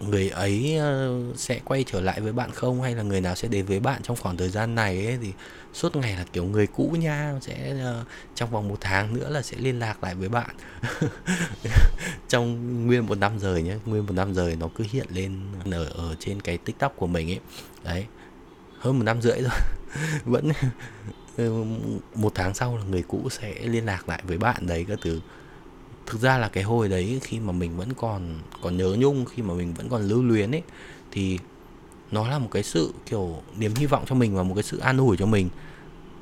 người 0.00 0.28
ấy 0.28 0.76
ờ, 0.76 1.20
sẽ 1.36 1.60
quay 1.64 1.84
trở 1.84 2.00
lại 2.00 2.20
với 2.20 2.32
bạn 2.32 2.50
không? 2.50 2.82
Hay 2.82 2.94
là 2.94 3.02
người 3.02 3.20
nào 3.20 3.34
sẽ 3.34 3.48
đến 3.48 3.66
với 3.66 3.80
bạn 3.80 4.02
trong 4.02 4.16
khoảng 4.16 4.36
thời 4.36 4.48
gian 4.48 4.74
này 4.74 5.06
ấy? 5.06 5.18
Thì 5.22 5.32
suốt 5.72 5.96
ngày 5.96 6.16
là 6.16 6.24
kiểu 6.32 6.44
người 6.44 6.66
cũ 6.66 6.96
nha, 6.98 7.34
sẽ 7.40 7.76
ờ, 7.82 8.04
trong 8.34 8.50
vòng 8.50 8.68
một 8.68 8.78
tháng 8.80 9.14
nữa 9.14 9.28
là 9.30 9.42
sẽ 9.42 9.56
liên 9.60 9.78
lạc 9.78 10.04
lại 10.04 10.14
với 10.14 10.28
bạn. 10.28 10.56
Trong 12.28 12.86
nguyên 12.86 13.06
một 13.06 13.18
năm 13.18 13.38
rồi 13.38 13.62
nhé 13.62 13.76
nguyên 13.86 14.06
một 14.06 14.12
năm 14.12 14.34
rồi 14.34 14.56
nó 14.56 14.68
cứ 14.74 14.84
hiện 14.90 15.06
lên 15.10 15.40
ở 15.72 15.84
ở 15.84 16.16
trên 16.18 16.40
cái 16.40 16.58
tiktok 16.58 16.96
của 16.96 17.06
mình 17.06 17.30
ấy. 17.30 17.40
Đấy 17.84 18.06
hơn 18.82 18.98
một 18.98 19.04
năm 19.04 19.22
rưỡi 19.22 19.42
rồi 19.42 19.52
vẫn 20.24 20.50
ừ, 21.36 21.64
một 22.14 22.32
tháng 22.34 22.54
sau 22.54 22.76
là 22.76 22.82
người 22.84 23.02
cũ 23.02 23.28
sẽ 23.30 23.54
liên 23.66 23.86
lạc 23.86 24.08
lại 24.08 24.22
với 24.26 24.38
bạn 24.38 24.66
đấy 24.66 24.84
các 24.88 24.98
thứ. 25.02 25.20
Thực 26.06 26.20
ra 26.20 26.38
là 26.38 26.48
cái 26.48 26.64
hồi 26.64 26.88
đấy 26.88 27.20
khi 27.22 27.40
mà 27.40 27.52
mình 27.52 27.76
vẫn 27.76 27.94
còn 27.94 28.38
còn 28.62 28.76
nhớ 28.76 28.96
nhung, 28.98 29.24
khi 29.24 29.42
mà 29.42 29.54
mình 29.54 29.74
vẫn 29.74 29.88
còn 29.88 30.02
lưu 30.02 30.22
luyến 30.22 30.54
ấy, 30.54 30.62
thì 31.10 31.38
nó 32.10 32.28
là 32.28 32.38
một 32.38 32.48
cái 32.50 32.62
sự, 32.62 32.92
kiểu, 33.06 33.42
niềm 33.58 33.74
hy 33.74 33.86
vọng 33.86 34.04
cho 34.06 34.14
mình 34.14 34.36
và 34.36 34.42
một 34.42 34.54
cái 34.54 34.62
sự 34.62 34.78
an 34.78 34.98
ủi 34.98 35.16
cho 35.16 35.26
mình. 35.26 35.48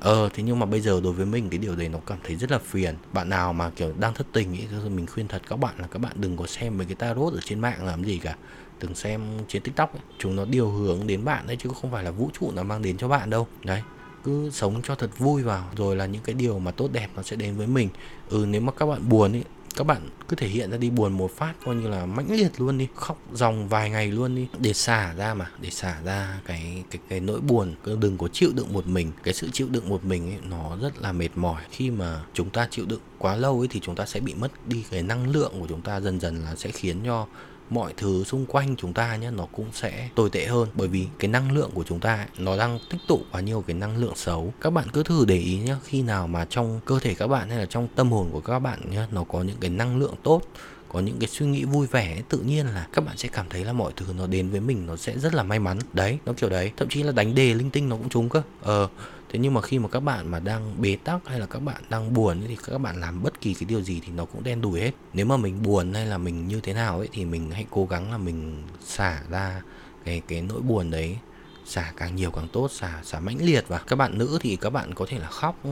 Ờ 0.00 0.28
thế 0.34 0.42
nhưng 0.42 0.58
mà 0.58 0.66
bây 0.66 0.80
giờ 0.80 1.00
đối 1.04 1.12
với 1.12 1.26
mình 1.26 1.50
cái 1.50 1.58
điều 1.58 1.76
đấy 1.76 1.88
nó 1.88 1.98
cảm 2.06 2.18
thấy 2.24 2.36
rất 2.36 2.50
là 2.50 2.58
phiền. 2.58 2.94
Bạn 3.12 3.28
nào 3.28 3.52
mà, 3.52 3.70
kiểu, 3.70 3.92
đang 3.98 4.14
thất 4.14 4.26
tình 4.32 4.48
ấy, 4.48 4.68
thì 4.70 4.88
mình 4.88 5.06
khuyên 5.06 5.28
thật, 5.28 5.42
các 5.48 5.56
bạn 5.56 5.74
là 5.78 5.86
các 5.86 5.98
bạn 5.98 6.12
đừng 6.16 6.36
có 6.36 6.46
xem 6.46 6.78
mấy 6.78 6.86
cái 6.86 6.94
tarot 6.94 7.32
ở 7.32 7.40
trên 7.44 7.60
mạng 7.60 7.86
làm 7.86 8.04
gì 8.04 8.18
cả 8.18 8.36
từng 8.80 8.94
xem 8.94 9.22
trên 9.48 9.62
tiktok 9.62 9.92
ấy. 9.92 10.02
chúng 10.18 10.36
nó 10.36 10.44
điều 10.44 10.70
hướng 10.70 11.06
đến 11.06 11.24
bạn 11.24 11.46
đấy 11.46 11.56
chứ 11.60 11.70
không 11.80 11.90
phải 11.90 12.04
là 12.04 12.10
vũ 12.10 12.30
trụ 12.40 12.50
nó 12.54 12.62
mang 12.62 12.82
đến 12.82 12.96
cho 12.96 13.08
bạn 13.08 13.30
đâu. 13.30 13.46
Đấy, 13.64 13.82
cứ 14.24 14.50
sống 14.50 14.82
cho 14.82 14.94
thật 14.94 15.18
vui 15.18 15.42
vào, 15.42 15.64
rồi 15.76 15.96
là 15.96 16.06
những 16.06 16.22
cái 16.22 16.34
điều 16.34 16.58
mà 16.58 16.70
tốt 16.70 16.88
đẹp 16.92 17.08
nó 17.16 17.22
sẽ 17.22 17.36
đến 17.36 17.56
với 17.56 17.66
mình. 17.66 17.88
Ừ 18.28 18.46
nếu 18.48 18.60
mà 18.60 18.72
các 18.72 18.86
bạn 18.86 19.08
buồn 19.08 19.32
ấy, 19.32 19.44
các 19.76 19.84
bạn 19.84 20.08
cứ 20.28 20.36
thể 20.36 20.48
hiện 20.48 20.70
ra 20.70 20.76
đi 20.76 20.90
buồn 20.90 21.12
một 21.12 21.30
phát 21.30 21.54
coi 21.64 21.74
như 21.74 21.88
là 21.88 22.06
mãnh 22.06 22.30
liệt 22.30 22.60
luôn 22.60 22.78
đi, 22.78 22.88
khóc 22.94 23.18
dòng 23.32 23.68
vài 23.68 23.90
ngày 23.90 24.06
luôn 24.08 24.34
đi. 24.34 24.48
Để 24.58 24.72
xả 24.72 25.14
ra 25.14 25.34
mà, 25.34 25.50
để 25.60 25.70
xả 25.70 25.96
ra 26.04 26.40
cái 26.46 26.84
cái 26.90 27.00
cái 27.08 27.20
nỗi 27.20 27.40
buồn 27.40 27.74
cứ 27.84 27.96
đừng 27.96 28.18
có 28.18 28.28
chịu 28.28 28.50
đựng 28.54 28.72
một 28.72 28.86
mình. 28.86 29.12
Cái 29.22 29.34
sự 29.34 29.48
chịu 29.52 29.68
đựng 29.70 29.88
một 29.88 30.04
mình 30.04 30.30
ấy, 30.30 30.38
nó 30.50 30.76
rất 30.82 31.02
là 31.02 31.12
mệt 31.12 31.30
mỏi. 31.34 31.62
Khi 31.70 31.90
mà 31.90 32.24
chúng 32.34 32.50
ta 32.50 32.68
chịu 32.70 32.86
đựng 32.86 33.00
quá 33.18 33.36
lâu 33.36 33.58
ấy, 33.58 33.68
thì 33.70 33.80
chúng 33.80 33.94
ta 33.94 34.06
sẽ 34.06 34.20
bị 34.20 34.34
mất 34.34 34.68
đi 34.68 34.84
cái 34.90 35.02
năng 35.02 35.30
lượng 35.30 35.52
của 35.60 35.66
chúng 35.66 35.82
ta 35.82 36.00
dần 36.00 36.20
dần 36.20 36.44
là 36.44 36.56
sẽ 36.56 36.70
khiến 36.70 37.00
cho 37.04 37.26
mọi 37.70 37.94
thứ 37.96 38.24
xung 38.24 38.46
quanh 38.46 38.76
chúng 38.76 38.92
ta 38.92 39.16
nhé 39.16 39.30
nó 39.30 39.46
cũng 39.52 39.66
sẽ 39.72 40.08
tồi 40.14 40.30
tệ 40.30 40.46
hơn. 40.46 40.68
Bởi 40.74 40.88
vì 40.88 41.06
cái 41.18 41.28
năng 41.28 41.52
lượng 41.52 41.70
của 41.74 41.84
chúng 41.84 42.00
ta, 42.00 42.26
nó 42.38 42.56
đang 42.56 42.78
tích 42.90 43.00
tụ 43.08 43.20
quá 43.32 43.40
nhiều 43.40 43.64
cái 43.66 43.74
năng 43.74 43.96
lượng 43.96 44.16
xấu. 44.16 44.52
Các 44.60 44.70
bạn 44.70 44.88
cứ 44.92 45.02
thử 45.02 45.24
để 45.24 45.36
ý 45.36 45.58
nhé 45.58 45.74
khi 45.84 46.02
nào 46.02 46.26
mà 46.26 46.44
trong 46.44 46.80
cơ 46.84 46.98
thể 46.98 47.14
các 47.14 47.26
bạn 47.26 47.50
hay 47.50 47.58
là 47.58 47.66
trong 47.66 47.88
tâm 47.94 48.12
hồn 48.12 48.28
của 48.32 48.40
các 48.40 48.58
bạn 48.58 48.90
nhé 48.90 49.06
nó 49.10 49.24
có 49.24 49.42
những 49.42 49.56
cái 49.60 49.70
năng 49.70 49.98
lượng 49.98 50.14
tốt 50.22 50.42
có 50.92 51.00
những 51.00 51.18
cái 51.18 51.28
suy 51.28 51.46
nghĩ 51.46 51.64
vui 51.64 51.86
vẻ, 51.86 52.22
tự 52.28 52.38
nhiên 52.38 52.66
là 52.66 52.88
các 52.92 53.04
bạn 53.04 53.16
sẽ 53.16 53.28
cảm 53.28 53.46
thấy 53.50 53.64
là 53.64 53.72
mọi 53.72 53.92
thứ 53.96 54.06
nó 54.18 54.26
đến 54.26 54.50
với 54.50 54.60
mình, 54.60 54.86
nó 54.86 54.96
sẽ 54.96 55.18
rất 55.18 55.34
là 55.34 55.42
may 55.42 55.58
mắn. 55.58 55.78
Đấy, 55.92 56.18
nó 56.26 56.32
kiểu 56.32 56.50
đấy. 56.50 56.72
Thậm 56.76 56.88
chí 56.88 57.02
là 57.02 57.12
đánh 57.12 57.34
đề 57.34 57.54
linh 57.54 57.70
tinh 57.70 57.88
nó 57.88 57.96
cũng 57.96 58.08
trúng 58.08 58.28
cơ. 58.28 58.42
Ờ 58.62 58.88
thế 59.28 59.38
nhưng 59.38 59.54
mà 59.54 59.60
khi 59.62 59.78
mà 59.78 59.88
các 59.88 60.00
bạn 60.00 60.30
mà 60.30 60.40
đang 60.40 60.82
bế 60.82 60.96
tắc 61.04 61.28
hay 61.28 61.40
là 61.40 61.46
các 61.46 61.58
bạn 61.58 61.82
đang 61.90 62.14
buồn 62.14 62.42
thì 62.48 62.56
các 62.66 62.78
bạn 62.78 63.00
làm 63.00 63.22
bất 63.22 63.40
kỳ 63.40 63.54
cái 63.54 63.64
điều 63.68 63.82
gì 63.82 64.00
thì 64.06 64.12
nó 64.12 64.24
cũng 64.24 64.44
đen 64.44 64.60
đủi 64.60 64.80
hết. 64.80 64.90
Nếu 65.12 65.26
mà 65.26 65.36
mình 65.36 65.62
buồn 65.62 65.94
hay 65.94 66.06
là 66.06 66.18
mình 66.18 66.48
như 66.48 66.60
thế 66.60 66.72
nào 66.72 66.98
ấy 66.98 67.08
thì 67.12 67.24
mình 67.24 67.50
hãy 67.50 67.66
cố 67.70 67.86
gắng 67.86 68.12
là 68.12 68.18
mình 68.18 68.62
xả 68.84 69.22
ra 69.30 69.62
cái 70.04 70.22
cái 70.28 70.42
nỗi 70.42 70.60
buồn 70.60 70.90
đấy 70.90 71.18
xả 71.64 71.92
càng 71.96 72.16
nhiều 72.16 72.30
càng 72.30 72.48
tốt 72.52 72.70
xả 72.70 73.00
xả 73.04 73.20
mãnh 73.20 73.38
liệt. 73.40 73.64
Và 73.68 73.78
các 73.78 73.96
bạn 73.96 74.18
nữ 74.18 74.38
thì 74.40 74.56
các 74.56 74.70
bạn 74.70 74.94
có 74.94 75.06
thể 75.08 75.18
là 75.18 75.26
khóc 75.26 75.56
ừ, 75.64 75.70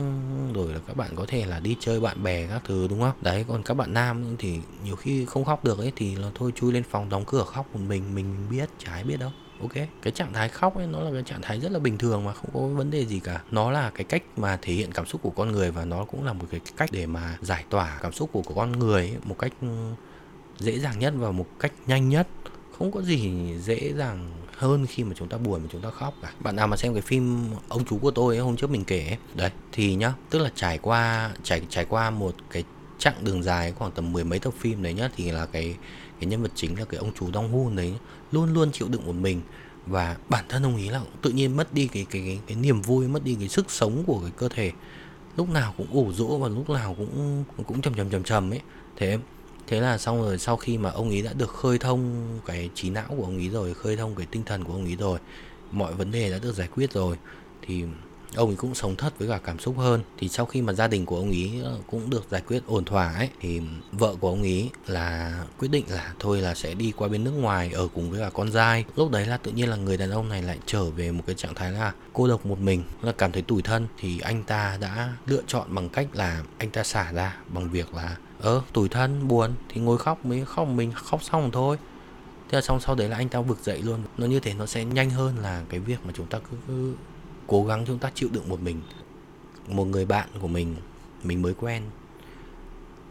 rồi 0.53 0.73
là 0.73 0.79
các 0.87 0.97
bạn 0.97 1.09
có 1.15 1.25
thể 1.27 1.45
là 1.45 1.59
đi 1.59 1.75
chơi 1.79 1.99
bạn 1.99 2.23
bè 2.23 2.47
các 2.47 2.61
thứ 2.65 2.87
đúng 2.87 3.01
không? 3.01 3.13
Đấy 3.21 3.45
còn 3.47 3.63
các 3.63 3.73
bạn 3.73 3.93
nam 3.93 4.35
thì 4.39 4.59
nhiều 4.83 4.95
khi 4.95 5.25
không 5.25 5.45
khóc 5.45 5.63
được 5.63 5.77
ấy 5.77 5.91
thì 5.95 6.15
là 6.15 6.27
thôi 6.35 6.51
chui 6.55 6.73
lên 6.73 6.83
phòng 6.83 7.09
đóng 7.09 7.23
cửa 7.27 7.43
khóc 7.43 7.75
một 7.75 7.81
mình 7.87 8.15
mình 8.15 8.35
biết 8.49 8.69
trái 8.77 9.03
biết 9.03 9.17
đâu. 9.19 9.31
Ok? 9.61 9.73
Cái 10.01 10.11
trạng 10.13 10.33
thái 10.33 10.49
khóc 10.49 10.77
ấy 10.77 10.87
nó 10.87 10.99
là 10.99 11.11
cái 11.13 11.23
trạng 11.23 11.41
thái 11.41 11.59
rất 11.59 11.71
là 11.71 11.79
bình 11.79 11.97
thường 11.97 12.25
mà 12.25 12.33
không 12.33 12.49
có 12.53 12.59
vấn 12.59 12.91
đề 12.91 13.05
gì 13.05 13.19
cả. 13.19 13.41
Nó 13.51 13.71
là 13.71 13.91
cái 13.95 14.03
cách 14.03 14.23
mà 14.37 14.59
thể 14.61 14.73
hiện 14.73 14.91
cảm 14.91 15.05
xúc 15.05 15.21
của 15.21 15.29
con 15.29 15.51
người 15.51 15.71
và 15.71 15.85
nó 15.85 16.05
cũng 16.05 16.25
là 16.25 16.33
một 16.33 16.45
cái 16.51 16.59
cách 16.77 16.89
để 16.91 17.05
mà 17.05 17.37
giải 17.41 17.65
tỏa 17.69 17.99
cảm 18.01 18.13
xúc 18.13 18.29
của, 18.33 18.41
của 18.41 18.53
con 18.53 18.71
người 18.71 19.01
ấy, 19.01 19.17
một 19.23 19.35
cách 19.39 19.51
ừ, 19.61 19.67
dễ 20.59 20.79
dàng 20.79 20.99
nhất 20.99 21.13
và 21.17 21.31
một 21.31 21.45
cách 21.59 21.71
nhanh 21.87 22.09
nhất 22.09 22.27
không 22.79 22.91
có 22.91 23.01
gì 23.01 23.31
dễ 23.59 23.93
dàng 23.93 24.31
hơn 24.57 24.85
khi 24.85 25.03
mà 25.03 25.13
chúng 25.15 25.27
ta 25.27 25.37
buồn 25.37 25.61
mà 25.61 25.67
chúng 25.71 25.81
ta 25.81 25.89
khóc 25.89 26.13
cả. 26.21 26.31
Bạn 26.39 26.55
nào 26.55 26.67
mà 26.67 26.77
xem 26.77 26.93
cái 26.93 27.01
phim 27.01 27.49
ông 27.67 27.85
chú 27.85 27.97
của 27.97 28.11
tôi 28.11 28.35
ấy, 28.35 28.43
hôm 28.43 28.55
trước 28.55 28.69
mình 28.69 28.83
kể 28.83 29.07
ấy, 29.07 29.17
đấy 29.35 29.51
thì 29.71 29.95
nhá 29.95 30.13
tức 30.29 30.39
là 30.39 30.49
trải 30.55 30.77
qua 30.77 31.31
trải 31.43 31.61
trải 31.69 31.85
qua 31.85 32.09
một 32.09 32.35
cái 32.51 32.63
chặng 32.97 33.15
đường 33.21 33.43
dài 33.43 33.71
khoảng 33.71 33.91
tầm 33.91 34.13
mười 34.13 34.23
mấy 34.23 34.39
tập 34.39 34.53
phim 34.59 34.83
đấy 34.83 34.93
nhá 34.93 35.09
thì 35.15 35.31
là 35.31 35.45
cái 35.45 35.75
cái 36.19 36.29
nhân 36.29 36.41
vật 36.41 36.51
chính 36.55 36.79
là 36.79 36.85
cái 36.85 36.97
ông 36.97 37.11
chú 37.19 37.31
Dong 37.31 37.51
Hun 37.51 37.75
đấy 37.75 37.93
luôn 38.31 38.53
luôn 38.53 38.71
chịu 38.71 38.87
đựng 38.87 39.05
một 39.05 39.15
mình. 39.15 39.41
Và 39.85 40.17
bản 40.29 40.45
thân 40.49 40.63
ông 40.63 40.77
ý 40.77 40.89
là 40.89 41.01
tự 41.21 41.29
nhiên 41.29 41.55
mất 41.55 41.73
đi 41.73 41.87
cái 41.87 42.05
cái 42.09 42.21
cái, 42.25 42.39
cái 42.47 42.57
niềm 42.57 42.81
vui 42.81 43.07
mất 43.07 43.23
đi 43.23 43.35
cái 43.39 43.47
sức 43.47 43.71
sống 43.71 44.03
của 44.07 44.19
cái 44.21 44.31
cơ 44.37 44.49
thể. 44.49 44.71
Lúc 45.37 45.49
nào 45.49 45.73
cũng 45.77 45.87
ủ 45.91 46.13
rũ 46.13 46.37
và 46.37 46.47
lúc 46.47 46.69
nào 46.69 46.95
cũng 46.97 47.43
cũng 47.67 47.81
trầm 47.81 47.93
trầm 47.93 48.09
trầm 48.09 48.23
trầm 48.23 48.53
ấy. 48.53 48.61
Thế 48.97 49.17
thế 49.69 49.81
là 49.81 49.97
xong 49.97 50.21
rồi, 50.21 50.37
sau 50.37 50.57
khi 50.57 50.77
mà 50.77 50.89
ông 50.89 51.09
ý 51.09 51.21
đã 51.21 51.33
được 51.33 51.49
khơi 51.49 51.77
thông 51.77 52.25
cái 52.45 52.69
trí 52.75 52.89
não 52.89 53.05
của 53.17 53.23
ông 53.23 53.37
ý 53.37 53.49
rồi, 53.49 53.73
khơi 53.73 53.97
thông 53.97 54.15
cái 54.15 54.27
tinh 54.31 54.43
thần 54.45 54.63
của 54.63 54.73
ông 54.73 54.85
ý 54.85 54.95
rồi, 54.95 55.19
mọi 55.71 55.93
vấn 55.93 56.11
đề 56.11 56.31
đã 56.31 56.39
được 56.39 56.55
giải 56.55 56.67
quyết 56.67 56.93
rồi, 56.93 57.17
thì 57.61 57.83
ông 58.35 58.49
ấy 58.49 58.55
cũng 58.55 58.75
sống 58.75 58.95
thất 58.95 59.19
với 59.19 59.27
cả 59.27 59.39
cảm 59.43 59.59
xúc 59.59 59.77
hơn. 59.77 60.01
Thì 60.17 60.29
sau 60.29 60.45
khi 60.45 60.61
mà 60.61 60.73
gia 60.73 60.87
đình 60.87 61.05
của 61.05 61.17
ông 61.17 61.31
ý 61.31 61.61
ờ, 61.63 61.77
cũng 61.87 62.09
được 62.09 62.25
giải 62.29 62.41
quyết 62.47 62.63
ổn 62.67 62.85
thỏa 62.85 63.13
ấy, 63.13 63.29
thì 63.39 63.61
vợ 63.91 64.15
của 64.19 64.29
ông 64.29 64.43
ý 64.43 64.69
là 64.87 65.39
quyết 65.59 65.67
định 65.71 65.85
là 65.87 66.13
thôi 66.19 66.41
là 66.41 66.55
sẽ 66.55 66.73
đi 66.73 66.93
qua 66.97 67.07
bên 67.07 67.23
nước 67.23 67.31
ngoài 67.31 67.71
ở 67.73 67.87
cùng 67.93 68.11
với 68.11 68.19
cả 68.19 68.29
con 68.33 68.51
trai. 68.51 68.85
Lúc 68.95 69.11
đấy 69.11 69.25
là 69.25 69.37
tự 69.37 69.51
nhiên 69.51 69.69
là 69.69 69.75
người 69.75 69.97
đàn 69.97 70.11
ông 70.11 70.29
này 70.29 70.41
lại 70.41 70.59
trở 70.65 70.89
về 70.89 71.11
một 71.11 71.23
cái 71.27 71.35
trạng 71.35 71.55
thái 71.55 71.71
là 71.71 71.93
cô 72.13 72.27
độc 72.27 72.45
một 72.45 72.59
mình, 72.59 72.83
là 73.01 73.11
cảm 73.11 73.31
thấy 73.31 73.41
tủi 73.41 73.61
thân. 73.61 73.87
Thì 73.97 74.19
anh 74.19 74.43
ta 74.43 74.77
đã 74.81 75.13
lựa 75.25 75.41
chọn 75.47 75.75
bằng 75.75 75.89
cách 75.89 76.07
là 76.13 76.43
anh 76.57 76.69
ta 76.69 76.83
xả 76.83 77.11
ra 77.11 77.37
bằng 77.47 77.69
việc 77.69 77.93
là 77.93 78.17
Ờ 78.41 78.61
tủi 78.73 78.89
thân 78.89 79.27
buồn 79.27 79.51
thì 79.69 79.81
ngồi 79.81 79.97
khóc 79.97 80.25
mới 80.25 80.45
khóc 80.45 80.67
mình 80.67 80.91
khóc 80.91 81.23
xong 81.23 81.51
thôi. 81.51 81.77
Thế 82.49 82.57
là 82.57 82.61
xong 82.61 82.79
sau 82.79 82.95
đấy 82.95 83.09
là 83.09 83.17
anh 83.17 83.29
ta 83.29 83.41
vực 83.41 83.57
dậy 83.63 83.81
luôn. 83.81 83.99
Nó 84.17 84.25
như 84.27 84.39
thế 84.39 84.53
nó 84.53 84.65
sẽ 84.65 84.85
nhanh 84.85 85.09
hơn 85.09 85.37
là 85.37 85.63
cái 85.69 85.79
việc 85.79 85.99
mà 86.05 86.11
chúng 86.15 86.27
ta 86.27 86.39
cứ, 86.39 86.57
cứ 86.67 86.93
cố 87.47 87.65
gắng 87.65 87.83
chúng 87.87 87.99
ta 87.99 88.11
chịu 88.15 88.29
đựng 88.31 88.49
một 88.49 88.61
mình. 88.61 88.81
Một 89.67 89.85
người 89.85 90.05
bạn 90.05 90.29
của 90.41 90.47
mình 90.47 90.75
mình 91.23 91.41
mới 91.41 91.53
quen. 91.53 91.83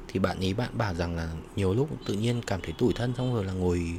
Thì 0.09 0.21
bạn 0.21 0.39
ấy 0.41 0.55
bạn 0.55 0.71
bảo 0.79 0.95
rằng 0.95 1.17
là 1.17 1.31
nhiều 1.57 1.75
lúc 1.75 1.89
tự 2.07 2.15
nhiên 2.15 2.43
cảm 2.47 2.61
thấy 2.63 2.73
tủi 2.73 2.93
thân 2.93 3.13
xong 3.17 3.35
rồi 3.35 3.45
là 3.45 3.53
ngồi 3.53 3.99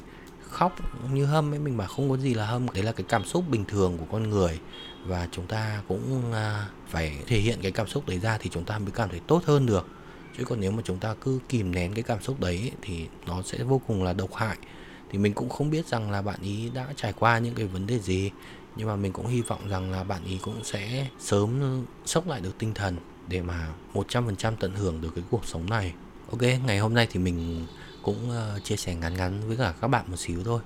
khóc 0.50 0.76
như 1.14 1.26
hâm 1.26 1.54
ấy 1.54 1.60
mình 1.60 1.78
bảo 1.78 1.88
không 1.88 2.10
có 2.10 2.18
gì 2.18 2.34
là 2.34 2.46
hâm. 2.46 2.68
Đấy 2.74 2.84
là 2.84 2.92
cái 2.92 3.06
cảm 3.10 3.26
xúc 3.26 3.44
bình 3.50 3.66
thường 3.66 3.98
của 3.98 4.06
con 4.12 4.30
người 4.30 4.60
và 5.06 5.28
chúng 5.32 5.48
ta 5.48 5.82
cũng 5.88 6.34
à, 6.34 6.68
phải 6.88 7.24
thể 7.28 7.40
hiện 7.40 7.60
cái 7.62 7.72
cảm 7.72 7.88
xúc 7.88 8.08
đấy 8.08 8.20
ra 8.20 8.38
thì 8.38 8.50
chúng 8.50 8.64
ta 8.64 8.80
mới 8.80 8.92
cảm 8.92 9.10
thấy 9.10 9.20
tốt 9.28 9.42
hơn 9.46 9.66
được 9.66 9.88
chứ 10.40 10.46
còn 10.46 10.60
nếu 10.60 10.72
mà 10.72 10.82
chúng 10.86 10.98
ta 10.98 11.16
cứ 11.22 11.40
kìm 11.50 11.72
nén 11.72 11.94
cái 11.94 12.04
cảm 12.04 12.22
xúc 12.22 12.40
đấy 12.40 12.72
thì 12.82 13.08
nó 13.28 13.42
sẽ 13.42 13.64
vô 13.64 13.82
cùng 13.88 14.04
là 14.04 14.14
độc 14.14 14.34
hại. 14.34 14.58
Thì 15.12 15.18
mình 15.18 15.34
cũng 15.34 15.50
không 15.50 15.70
biết 15.70 15.88
rằng 15.88 16.12
là 16.12 16.22
bạn 16.22 16.40
ý 16.42 16.70
đã 16.74 16.88
trải 16.96 17.14
qua 17.14 17.40
những 17.40 17.56
cái 17.56 17.66
vấn 17.66 17.88
đề 17.88 18.00
gì, 18.00 18.32
nhưng 18.76 18.88
mà 18.88 18.96
mình 18.96 19.14
cũng 19.14 19.28
hy 19.28 19.42
vọng 19.42 19.70
rằng 19.70 19.92
là 19.92 20.04
bạn 20.04 20.24
ý 20.26 20.40
cũng 20.42 20.64
sẽ 20.64 21.08
sớm 21.20 21.82
sốc 22.06 22.28
lại 22.28 22.42
được 22.42 22.58
tinh 22.58 22.74
thần 22.74 22.98
để 23.28 23.42
mà 23.42 23.68
100% 23.94 24.54
tận 24.60 24.76
hưởng 24.76 25.02
được 25.02 25.10
cái 25.16 25.24
cuộc 25.30 25.46
sống 25.46 25.70
này. 25.70 25.94
Ok, 26.32 26.42
ngày 26.66 26.80
hôm 26.80 26.94
nay 26.94 27.08
thì 27.12 27.20
mình 27.20 27.66
cũng 28.02 28.30
ờ, 28.30 28.60
chia 28.64 28.76
sẻ 28.76 28.96
ngắn 28.96 29.14
ngắn 29.14 29.48
với 29.48 29.58
cả 29.58 29.74
các 29.82 29.88
bạn 29.88 30.06
một 30.08 30.18
xíu 30.18 30.44
thôi. 30.44 30.62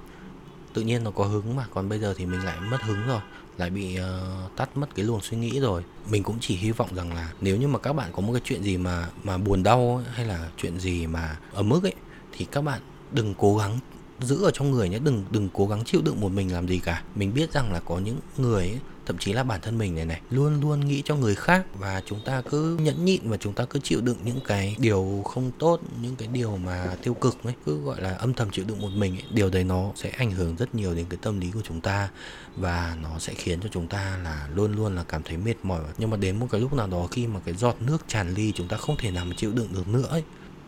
Tự 0.74 0.82
nhiên 0.82 1.04
nó 1.04 1.12
có 1.12 1.26
hứng 1.26 1.56
mà, 1.56 1.66
còn 1.74 1.90
bây 1.90 2.00
giờ 2.00 2.14
thì 2.18 2.26
mình 2.26 2.46
lại 2.46 2.60
mất 2.60 2.82
hứng 2.82 3.08
rồi 3.08 3.22
lại 3.58 3.70
bị 3.70 3.98
uh, 4.00 4.56
tắt 4.56 4.78
mất 4.78 4.96
cái 4.96 5.06
luồng 5.06 5.22
suy 5.22 5.38
nghĩ 5.38 5.60
rồi. 5.60 5.84
Mình 6.10 6.24
cũng 6.24 6.38
chỉ 6.40 6.56
hy 6.56 6.72
vọng 6.72 6.96
rằng 6.96 7.14
là 7.14 7.32
nếu 7.42 7.58
như 7.58 7.68
mà 7.68 7.80
các 7.80 7.94
bạn 7.94 8.12
có 8.14 8.22
một 8.22 8.34
cái 8.34 8.42
chuyện 8.46 8.64
gì 8.64 8.78
mà 8.78 9.08
mà 9.24 9.38
buồn 9.38 9.64
đau 9.64 9.96
ấy, 9.98 10.14
hay 10.14 10.26
là 10.26 10.50
chuyện 10.58 10.80
gì 10.80 11.08
mà 11.08 11.38
ở 11.54 11.64
mức 11.64 11.84
ấy 11.84 11.94
thì 12.32 12.46
các 12.52 12.62
bạn 12.62 12.82
đừng 13.12 13.34
cố 13.38 13.58
gắng 13.58 13.80
giữ 14.22 14.44
ở 14.44 14.52
trong 14.52 14.72
người 14.72 14.90
nhé. 14.90 15.00
Đừng 15.00 15.26
đừng 15.32 15.50
cố 15.54 15.68
gắng 15.68 15.84
chịu 15.86 16.02
đựng 16.02 16.22
một 16.22 16.32
mình 16.32 16.54
làm 16.54 16.68
gì 16.68 16.80
cả. 16.80 17.04
Mình 17.16 17.34
biết 17.34 17.52
rằng 17.54 17.74
là 17.74 17.80
có 17.80 18.00
những 18.00 18.20
người 18.38 18.68
ấy, 18.68 18.80
thậm 19.06 19.18
chí 19.18 19.34
là 19.34 19.44
bản 19.44 19.62
thân 19.62 19.78
mình 19.78 19.96
này 19.96 20.06
này, 20.06 20.22
luôn 20.30 20.62
luôn 20.62 20.80
nghĩ 20.80 21.02
cho 21.06 21.16
người 21.16 21.36
khác 21.36 21.66
và 21.80 22.02
chúng 22.06 22.20
ta 22.26 22.42
cứ 22.50 22.78
nhẫn 22.82 23.06
nhịn 23.06 23.30
và 23.30 23.38
chúng 23.38 23.54
ta 23.54 23.66
cứ 23.66 23.80
chịu 23.80 24.02
đựng 24.02 24.18
những 24.24 24.40
cái 24.48 24.76
điều 24.80 25.22
không 25.26 25.52
tốt, 25.60 25.80
những 26.02 26.16
cái 26.16 26.28
điều 26.28 26.58
mà 26.58 26.96
tiêu 27.04 27.14
cực 27.14 27.44
ấy, 27.44 27.54
cứ 27.66 27.84
gọi 27.84 28.02
là 28.02 28.14
âm 28.14 28.34
thầm 28.34 28.52
chịu 28.52 28.66
đựng 28.68 28.82
một 28.82 28.90
mình 28.96 29.16
ấy. 29.16 29.24
điều 29.32 29.50
đấy 29.50 29.64
nó 29.64 29.92
sẽ 29.96 30.10
ảnh 30.10 30.32
hưởng 30.32 30.56
rất 30.56 30.76
nhiều 30.76 30.96
đến 30.96 31.06
cái 31.10 31.20
tâm 31.22 31.40
lý 31.40 31.52
của 31.52 31.62
chúng 31.64 31.82
ta 31.82 32.10
và 32.56 32.98
nó 33.02 33.20
sẽ 33.20 33.34
khiến 33.34 33.60
cho 33.62 33.70
chúng 33.72 33.88
ta 33.88 34.18
là 34.24 34.48
luôn 34.56 34.76
luôn 34.76 34.96
là 34.96 35.04
cảm 35.04 35.24
thấy 35.24 35.38
mệt 35.38 35.56
mỏi. 35.64 35.82
Nhưng 35.98 36.10
mà 36.10 36.18
đến 36.18 36.40
một 36.40 36.48
cái 36.52 36.62
lúc 36.62 36.74
nào 36.74 36.88
đó 36.88 37.08
khi 37.12 37.28
mà 37.28 37.40
cái 37.46 37.54
giọt 37.54 37.76
nước 37.80 37.98
tràn 38.08 38.34
ly 38.34 38.52
chúng 38.56 38.68
ta 38.68 38.78
không 38.78 38.96
thể 39.00 39.12
nào 39.12 39.26
mà 39.26 39.34
chịu 39.38 39.52
đựng 39.54 39.68
được 39.74 39.88
nữa 39.88 40.08
ấy, 40.10 40.24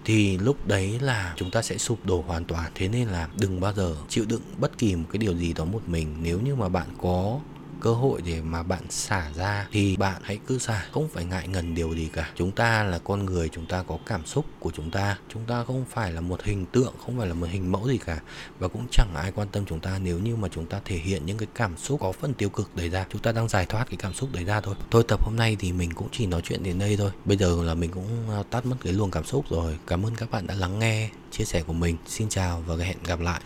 thì 0.05 0.37
lúc 0.37 0.67
đấy 0.67 0.99
là 0.99 1.33
chúng 1.37 1.51
ta 1.51 1.61
sẽ 1.61 1.77
sụp 1.77 2.05
đổ 2.05 2.23
hoàn 2.27 2.45
toàn. 2.45 2.71
Thế 2.75 2.87
nên 2.87 3.07
là 3.07 3.29
đừng 3.39 3.59
bao 3.59 3.73
giờ 3.73 3.95
chịu 4.09 4.25
đựng 4.27 4.41
bất 4.57 4.77
kỳ 4.77 4.95
một 4.95 5.05
cái 5.11 5.17
điều 5.17 5.37
gì 5.37 5.53
đó 5.53 5.65
một 5.65 5.81
mình. 5.87 6.15
Nếu 6.21 6.39
như 6.39 6.55
mà 6.55 6.69
bạn 6.69 6.87
có 7.01 7.39
cơ 7.81 7.93
hội 7.93 8.21
để 8.21 8.41
mà 8.41 8.63
bạn 8.63 8.83
xả 8.89 9.31
ra 9.35 9.67
thì 9.71 9.97
bạn 9.97 10.21
hãy 10.25 10.39
cứ 10.47 10.59
xả, 10.59 10.85
không 10.91 11.07
phải 11.13 11.25
ngại 11.25 11.47
ngần 11.47 11.75
điều 11.75 11.95
gì 11.95 12.09
cả. 12.13 12.31
Chúng 12.35 12.51
ta 12.51 12.83
là 12.83 12.99
con 13.03 13.25
người, 13.25 13.49
chúng 13.49 13.65
ta 13.65 13.83
có 13.83 13.97
cảm 14.05 14.25
xúc 14.25 14.45
của 14.59 14.71
chúng 14.75 14.91
ta. 14.91 15.17
Chúng 15.33 15.43
ta 15.45 15.63
không 15.63 15.85
phải 15.89 16.11
là 16.11 16.21
một 16.21 16.43
hình 16.43 16.65
tượng, 16.65 16.93
không 17.05 17.17
phải 17.17 17.27
là 17.27 17.33
một 17.33 17.47
hình 17.49 17.71
mẫu 17.71 17.87
gì 17.87 17.97
cả. 17.97 18.19
Và 18.59 18.67
cũng 18.67 18.87
chẳng 18.91 19.15
ai 19.15 19.31
quan 19.31 19.47
tâm 19.51 19.65
chúng 19.65 19.79
ta 19.79 19.99
nếu 20.03 20.19
như 20.19 20.35
mà 20.35 20.47
chúng 20.51 20.65
ta 20.65 20.79
thể 20.85 20.97
hiện 20.97 21.25
những 21.25 21.37
cái 21.37 21.47
cảm 21.55 21.77
xúc 21.77 21.99
có 22.01 22.11
phần 22.11 22.33
tiêu 22.33 22.49
cực 22.49 22.75
đấy 22.75 22.89
ra. 22.89 23.05
Chúng 23.09 23.21
ta 23.21 23.31
đang 23.31 23.47
giải 23.47 23.65
thoát 23.65 23.85
cái 23.89 23.97
cảm 23.97 24.13
xúc 24.13 24.29
đấy 24.33 24.43
ra 24.43 24.61
thôi. 24.61 24.75
Thôi 24.91 25.03
tập 25.07 25.19
hôm 25.23 25.35
nay 25.35 25.57
thì 25.59 25.71
mình 25.71 25.93
cũng 25.93 26.07
chỉ 26.11 26.25
nói 26.25 26.41
chuyện 26.43 26.63
đến 26.63 26.79
đây 26.79 26.97
thôi. 26.97 27.11
Bây 27.25 27.37
giờ 27.37 27.63
là 27.63 27.73
mình 27.73 27.91
cũng 27.91 28.29
à, 28.29 28.43
tắt 28.49 28.65
mất 28.65 28.75
cái 28.83 28.93
luồng 28.93 29.11
cảm 29.11 29.23
xúc 29.25 29.45
rồi. 29.49 29.77
Cảm 29.87 30.05
ơn 30.05 30.15
các 30.15 30.31
bạn 30.31 30.47
đã 30.47 30.53
lắng 30.53 30.79
nghe, 30.79 31.09
chia 31.31 31.45
sẻ 31.45 31.63
của 31.63 31.73
mình. 31.73 31.97
Xin 32.07 32.29
chào 32.29 32.63
và 32.67 32.85
hẹn 32.85 32.97
gặp 33.03 33.19
lại. 33.19 33.41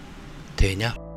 Thế 0.57 0.75
nhá. 0.75 1.09